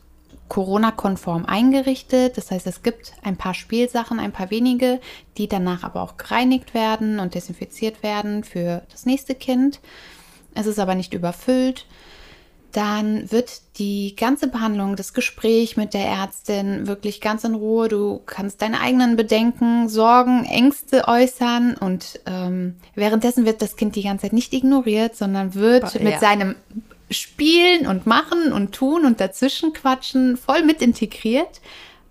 Corona-konform 0.48 1.44
eingerichtet. 1.44 2.36
Das 2.36 2.50
heißt, 2.50 2.66
es 2.66 2.82
gibt 2.82 3.12
ein 3.22 3.36
paar 3.36 3.54
Spielsachen, 3.54 4.18
ein 4.18 4.32
paar 4.32 4.50
wenige, 4.50 5.00
die 5.36 5.46
danach 5.48 5.84
aber 5.84 6.02
auch 6.02 6.16
gereinigt 6.16 6.74
werden 6.74 7.20
und 7.20 7.34
desinfiziert 7.34 8.02
werden 8.02 8.44
für 8.44 8.82
das 8.90 9.06
nächste 9.06 9.34
Kind. 9.34 9.80
Es 10.54 10.66
ist 10.66 10.78
aber 10.78 10.94
nicht 10.94 11.12
überfüllt. 11.14 11.86
Dann 12.72 13.30
wird 13.32 13.62
die 13.78 14.14
ganze 14.14 14.46
Behandlung, 14.46 14.94
das 14.94 15.14
Gespräch 15.14 15.76
mit 15.78 15.94
der 15.94 16.04
Ärztin 16.06 16.86
wirklich 16.86 17.20
ganz 17.22 17.44
in 17.44 17.54
Ruhe. 17.54 17.88
Du 17.88 18.20
kannst 18.26 18.60
deine 18.60 18.80
eigenen 18.80 19.16
Bedenken, 19.16 19.88
Sorgen, 19.88 20.44
Ängste 20.44 21.08
äußern 21.08 21.76
und 21.76 22.20
ähm, 22.26 22.76
währenddessen 22.94 23.46
wird 23.46 23.62
das 23.62 23.76
Kind 23.76 23.96
die 23.96 24.02
ganze 24.02 24.22
Zeit 24.22 24.34
nicht 24.34 24.52
ignoriert, 24.52 25.16
sondern 25.16 25.54
wird 25.54 25.94
Ja. 25.94 26.02
mit 26.02 26.20
seinem 26.20 26.56
Spielen 27.10 27.86
und 27.86 28.06
Machen 28.06 28.52
und 28.52 28.72
Tun 28.74 29.04
und 29.04 29.20
dazwischen 29.20 29.72
quatschen 29.72 30.36
voll 30.36 30.62
mit 30.62 30.82
integriert. 30.82 31.60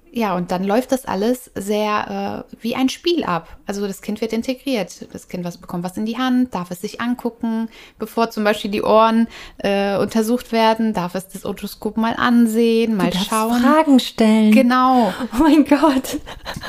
Ja, 0.09 0.35
und 0.35 0.49
dann 0.51 0.63
läuft 0.63 0.93
das 0.93 1.05
alles 1.05 1.51
sehr 1.53 2.45
äh, 2.49 2.55
wie 2.63 2.75
ein 2.75 2.89
Spiel 2.89 3.23
ab. 3.23 3.57
Also 3.67 3.85
das 3.85 4.01
Kind 4.01 4.19
wird 4.19 4.33
integriert. 4.33 5.05
Das 5.13 5.27
Kind 5.27 5.43
was 5.43 5.59
bekommt 5.59 5.83
was 5.83 5.95
in 5.97 6.07
die 6.07 6.17
Hand, 6.17 6.55
darf 6.55 6.71
es 6.71 6.81
sich 6.81 7.01
angucken, 7.01 7.69
bevor 7.99 8.31
zum 8.31 8.43
Beispiel 8.43 8.71
die 8.71 8.81
Ohren 8.81 9.27
äh, 9.59 9.97
untersucht 9.97 10.51
werden, 10.51 10.93
darf 10.93 11.13
es 11.13 11.27
das 11.27 11.45
Otoskop 11.45 11.97
mal 11.97 12.15
ansehen, 12.15 12.95
mal 12.95 13.11
Du 13.11 13.17
schauen. 13.19 13.61
Fragen 13.61 13.99
stellen. 13.99 14.51
Genau. 14.53 15.13
Oh 15.35 15.43
mein 15.43 15.65
Gott. 15.65 16.17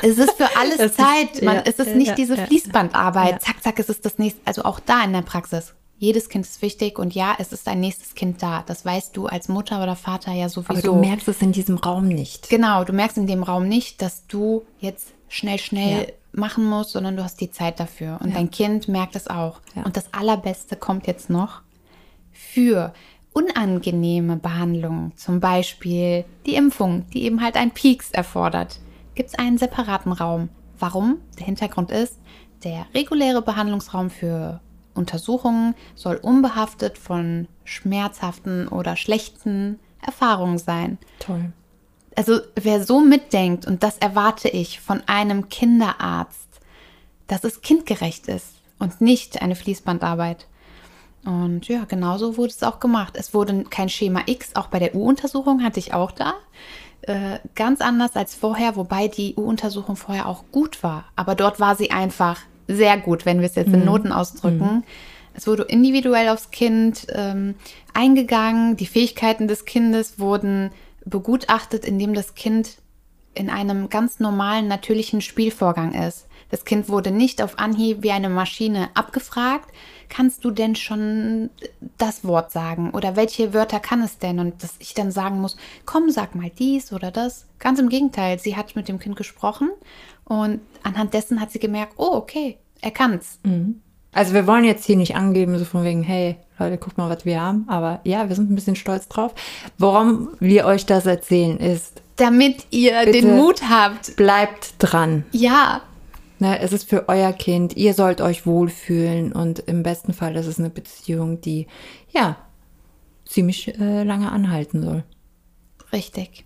Es 0.03 0.19
ist 0.19 0.33
für 0.33 0.55
alles 0.55 0.77
Es 0.77 0.91
ist- 0.91 0.97
Zeit. 0.97 1.41
Man, 1.41 1.55
ja, 1.55 1.61
es 1.65 1.79
ist 1.79 1.95
nicht 1.95 2.09
ja, 2.09 2.15
diese 2.15 2.35
ja. 2.35 2.45
Fließbandarbeit. 2.45 3.41
Zack, 3.41 3.63
zack, 3.63 3.79
es 3.79 3.89
ist 3.89 4.05
das 4.05 4.19
nächste. 4.19 4.41
Also 4.45 4.63
auch 4.63 4.79
da 4.79 5.03
in 5.03 5.13
der 5.13 5.21
Praxis. 5.23 5.73
Jedes 5.99 6.29
Kind 6.29 6.45
ist 6.45 6.61
wichtig 6.61 6.97
und 6.97 7.13
ja, 7.13 7.35
es 7.39 7.51
ist 7.51 7.67
ein 7.67 7.81
nächstes 7.81 8.15
Kind 8.15 8.41
da. 8.41 8.63
Das 8.65 8.85
weißt 8.85 9.15
du 9.17 9.27
als 9.27 9.49
Mutter 9.49 9.83
oder 9.83 9.95
Vater 9.97 10.31
ja 10.31 10.47
sowieso. 10.47 10.71
Aber 10.71 10.81
du 10.81 10.95
merkst 10.95 11.27
es 11.27 11.41
in 11.41 11.51
diesem 11.51 11.77
Raum 11.77 12.07
nicht. 12.07 12.49
Genau, 12.49 12.85
du 12.85 12.93
merkst 12.93 13.17
in 13.17 13.27
dem 13.27 13.43
Raum 13.43 13.67
nicht, 13.67 14.01
dass 14.01 14.25
du 14.27 14.63
jetzt 14.79 15.09
schnell, 15.27 15.59
schnell 15.59 16.01
Ja. 16.07 16.13
machen 16.31 16.65
musst, 16.65 16.91
sondern 16.91 17.17
du 17.17 17.23
hast 17.23 17.41
die 17.41 17.51
Zeit 17.51 17.79
dafür. 17.81 18.17
Und 18.21 18.29
Ja. 18.29 18.35
dein 18.35 18.49
Kind 18.49 18.87
merkt 18.87 19.17
es 19.17 19.27
auch. 19.27 19.59
Ja. 19.75 19.83
Und 19.83 19.97
das 19.97 20.13
Allerbeste 20.13 20.77
kommt 20.77 21.05
jetzt 21.05 21.29
noch 21.29 21.61
für 22.31 22.93
unangenehme 23.33 24.37
Behandlungen, 24.37 25.11
zum 25.17 25.39
Beispiel 25.39 26.23
die 26.45 26.55
Impfung, 26.55 27.05
die 27.13 27.23
eben 27.23 27.41
halt 27.43 27.55
einen 27.55 27.71
Peaks 27.71 28.11
erfordert, 28.11 28.79
gibt 29.15 29.29
es 29.29 29.35
einen 29.39 29.57
separaten 29.57 30.11
Raum. 30.13 30.49
Warum? 30.79 31.17
Der 31.37 31.45
Hintergrund 31.45 31.91
ist, 31.91 32.17
der 32.63 32.85
reguläre 32.93 33.41
Behandlungsraum 33.41 34.09
für 34.09 34.61
Untersuchungen 34.93 35.75
soll 35.95 36.17
unbehaftet 36.17 36.97
von 36.97 37.47
schmerzhaften 37.63 38.67
oder 38.67 38.95
schlechten 38.95 39.79
Erfahrungen 40.01 40.57
sein. 40.57 40.97
Toll. 41.19 41.51
Also 42.15 42.41
wer 42.55 42.83
so 42.83 42.99
mitdenkt, 42.99 43.65
und 43.65 43.83
das 43.83 43.97
erwarte 43.97 44.49
ich 44.49 44.79
von 44.79 45.01
einem 45.07 45.49
Kinderarzt, 45.49 46.47
dass 47.27 47.43
es 47.43 47.61
kindgerecht 47.61 48.27
ist 48.27 48.55
und 48.79 48.99
nicht 49.01 49.41
eine 49.41 49.55
Fließbandarbeit. 49.55 50.47
Und 51.25 51.67
ja, 51.67 51.85
genauso 51.85 52.37
wurde 52.37 52.51
es 52.51 52.63
auch 52.63 52.79
gemacht. 52.79 53.15
Es 53.17 53.33
wurde 53.33 53.63
kein 53.65 53.89
Schema 53.89 54.23
X, 54.25 54.55
auch 54.55 54.67
bei 54.67 54.79
der 54.79 54.95
U-Untersuchung 54.95 55.63
hatte 55.63 55.79
ich 55.79 55.93
auch 55.93 56.11
da. 56.11 56.33
Äh, 57.01 57.39
ganz 57.55 57.81
anders 57.81 58.15
als 58.15 58.35
vorher, 58.35 58.75
wobei 58.75 59.07
die 59.07 59.35
U-Untersuchung 59.35 59.95
vorher 59.95 60.27
auch 60.27 60.43
gut 60.51 60.83
war. 60.83 61.05
Aber 61.15 61.35
dort 61.35 61.59
war 61.59 61.75
sie 61.75 61.91
einfach 61.91 62.41
sehr 62.69 62.97
gut, 62.97 63.25
wenn 63.25 63.39
wir 63.39 63.47
es 63.47 63.55
jetzt 63.55 63.73
in 63.73 63.83
Noten 63.83 64.11
ausdrücken. 64.11 64.83
Es 65.33 65.47
wurde 65.47 65.63
individuell 65.63 66.29
aufs 66.29 66.51
Kind 66.51 67.07
ähm, 67.13 67.55
eingegangen. 67.93 68.77
Die 68.77 68.85
Fähigkeiten 68.85 69.47
des 69.47 69.65
Kindes 69.65 70.19
wurden 70.19 70.71
begutachtet, 71.05 71.85
indem 71.85 72.13
das 72.13 72.35
Kind 72.35 72.77
in 73.33 73.49
einem 73.49 73.89
ganz 73.89 74.19
normalen, 74.19 74.67
natürlichen 74.67 75.21
Spielvorgang 75.21 75.93
ist. 75.93 76.27
Das 76.51 76.65
Kind 76.65 76.89
wurde 76.89 77.11
nicht 77.11 77.41
auf 77.41 77.59
Anhieb 77.59 78.01
wie 78.01 78.11
eine 78.11 78.29
Maschine 78.29 78.89
abgefragt. 78.95 79.69
Kannst 80.09 80.43
du 80.43 80.51
denn 80.51 80.75
schon 80.75 81.51
das 81.97 82.25
Wort 82.25 82.51
sagen? 82.51 82.89
Oder 82.91 83.15
welche 83.15 83.53
Wörter 83.53 83.79
kann 83.79 84.01
es 84.01 84.17
denn? 84.17 84.39
Und 84.39 84.63
dass 84.63 84.75
ich 84.79 84.95
dann 84.95 85.11
sagen 85.11 85.39
muss, 85.39 85.57
komm, 85.85 86.09
sag 86.09 86.35
mal 86.35 86.49
dies 86.49 86.91
oder 86.91 87.11
das. 87.11 87.45
Ganz 87.59 87.79
im 87.79 87.89
Gegenteil, 87.89 88.39
sie 88.39 88.55
hat 88.55 88.75
mit 88.75 88.87
dem 88.87 88.99
Kind 88.99 89.15
gesprochen 89.15 89.69
und 90.29 90.61
anhand 90.83 91.13
dessen 91.13 91.41
hat 91.41 91.51
sie 91.51 91.59
gemerkt, 91.59 91.95
oh, 91.97 92.13
okay, 92.13 92.57
er 92.79 92.91
kann's. 92.91 93.39
Also 94.13 94.33
wir 94.33 94.47
wollen 94.47 94.63
jetzt 94.63 94.85
hier 94.85 94.95
nicht 94.95 95.15
angeben, 95.15 95.59
so 95.59 95.65
von 95.65 95.83
wegen, 95.83 96.01
hey, 96.03 96.37
Leute, 96.57 96.77
guckt 96.77 96.97
mal, 96.97 97.09
was 97.09 97.25
wir 97.25 97.41
haben. 97.41 97.65
Aber 97.67 97.99
ja, 98.05 98.29
wir 98.29 98.35
sind 98.35 98.49
ein 98.49 98.55
bisschen 98.55 98.77
stolz 98.77 99.07
drauf. 99.09 99.33
Warum 99.77 100.29
wir 100.39 100.65
euch 100.65 100.85
das 100.85 101.05
erzählen, 101.05 101.57
ist, 101.57 102.01
Damit 102.15 102.67
ihr 102.71 103.05
den 103.11 103.35
Mut 103.35 103.61
habt. 103.69 104.15
bleibt 104.15 104.75
dran. 104.79 105.25
Ja, 105.31 105.81
Ne, 106.41 106.57
es 106.61 106.71
ist 106.71 106.89
für 106.89 107.09
euer 107.09 107.33
Kind. 107.33 107.75
Ihr 107.75 107.93
sollt 107.93 108.21
euch 108.21 108.45
wohlfühlen. 108.45 109.33
Und 109.33 109.59
im 109.59 109.83
besten 109.83 110.13
Fall 110.13 110.37
ist 110.37 110.45
es 110.45 110.57
eine 110.57 110.69
Beziehung, 110.69 111.41
die, 111.41 111.67
ja, 112.11 112.37
ziemlich 113.25 113.77
äh, 113.77 114.03
lange 114.03 114.31
anhalten 114.31 114.81
soll. 114.81 115.03
richtig. 115.91 116.45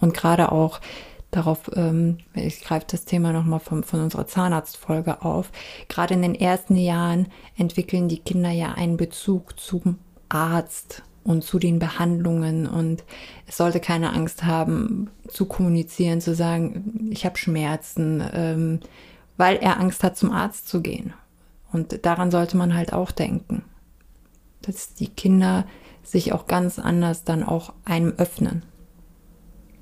Und 0.00 0.12
gerade 0.12 0.50
auch 0.50 0.80
darauf, 1.30 1.70
ähm, 1.74 2.18
ich 2.34 2.60
greife 2.62 2.86
das 2.90 3.04
Thema 3.04 3.32
nochmal 3.32 3.60
von, 3.60 3.84
von 3.84 4.00
unserer 4.00 4.26
Zahnarztfolge 4.26 5.22
auf, 5.22 5.50
gerade 5.88 6.14
in 6.14 6.22
den 6.22 6.34
ersten 6.34 6.76
Jahren 6.76 7.28
entwickeln 7.56 8.08
die 8.08 8.18
Kinder 8.18 8.50
ja 8.50 8.72
einen 8.72 8.96
Bezug 8.96 9.58
zum 9.58 9.98
Arzt 10.28 11.02
und 11.24 11.44
zu 11.44 11.58
den 11.58 11.78
Behandlungen 11.78 12.66
und 12.66 13.04
es 13.46 13.56
sollte 13.56 13.80
keine 13.80 14.12
Angst 14.12 14.44
haben 14.44 15.10
zu 15.28 15.46
kommunizieren, 15.46 16.20
zu 16.20 16.34
sagen, 16.34 17.08
ich 17.10 17.24
habe 17.26 17.38
Schmerzen, 17.38 18.22
ähm, 18.32 18.80
weil 19.36 19.56
er 19.56 19.78
Angst 19.80 20.02
hat, 20.02 20.16
zum 20.16 20.32
Arzt 20.32 20.68
zu 20.68 20.80
gehen. 20.80 21.12
Und 21.72 22.04
daran 22.04 22.30
sollte 22.30 22.56
man 22.56 22.74
halt 22.74 22.92
auch 22.92 23.10
denken. 23.10 23.62
dass 24.62 24.94
die 24.94 25.08
Kinder 25.08 25.64
sich 26.02 26.32
auch 26.32 26.46
ganz 26.46 26.78
anders 26.78 27.24
dann 27.24 27.42
auch 27.42 27.72
einem 27.84 28.12
öffnen. 28.18 28.62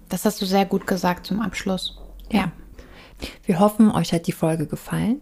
Das 0.09 0.25
hast 0.25 0.40
du 0.40 0.47
sehr 0.47 0.64
gut 0.64 0.87
gesagt 0.87 1.27
zum 1.27 1.40
Abschluss. 1.40 1.99
Ja. 2.31 2.40
ja. 2.40 2.53
Wir 3.44 3.61
hoffen, 3.61 3.90
euch 3.90 4.12
hat 4.12 4.27
die 4.27 4.33
Folge 4.33 4.66
gefallen. 4.66 5.21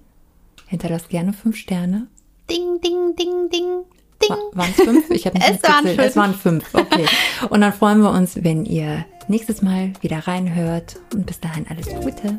Hinterlasst 0.66 1.08
gerne 1.08 1.32
fünf 1.32 1.56
Sterne. 1.56 2.08
Ding, 2.50 2.80
ding, 2.82 3.16
ding, 3.16 3.48
ding. 3.50 3.84
Ding. 4.22 4.36
Waren 4.52 4.70
es 4.70 4.84
fünf? 4.84 5.10
Ich 5.10 5.26
habe 5.26 5.38
nicht 5.38 5.50
es 5.50 5.62
waren 5.62 5.86
fünf. 5.86 5.98
Es 5.98 6.16
waren 6.16 6.34
fünf, 6.34 6.74
okay. 6.74 7.06
Und 7.50 7.60
dann 7.60 7.72
freuen 7.72 8.00
wir 8.00 8.10
uns, 8.10 8.42
wenn 8.42 8.64
ihr 8.64 9.04
nächstes 9.28 9.62
Mal 9.62 9.92
wieder 10.00 10.26
reinhört. 10.26 10.96
Und 11.12 11.26
bis 11.26 11.40
dahin 11.40 11.66
alles 11.68 11.88
Gute. 11.88 12.38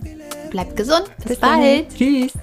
Bleibt 0.49 0.75
gesund. 0.75 1.05
Bis, 1.17 1.25
bis 1.25 1.39
bald. 1.39 1.95
Tschüss. 1.95 2.33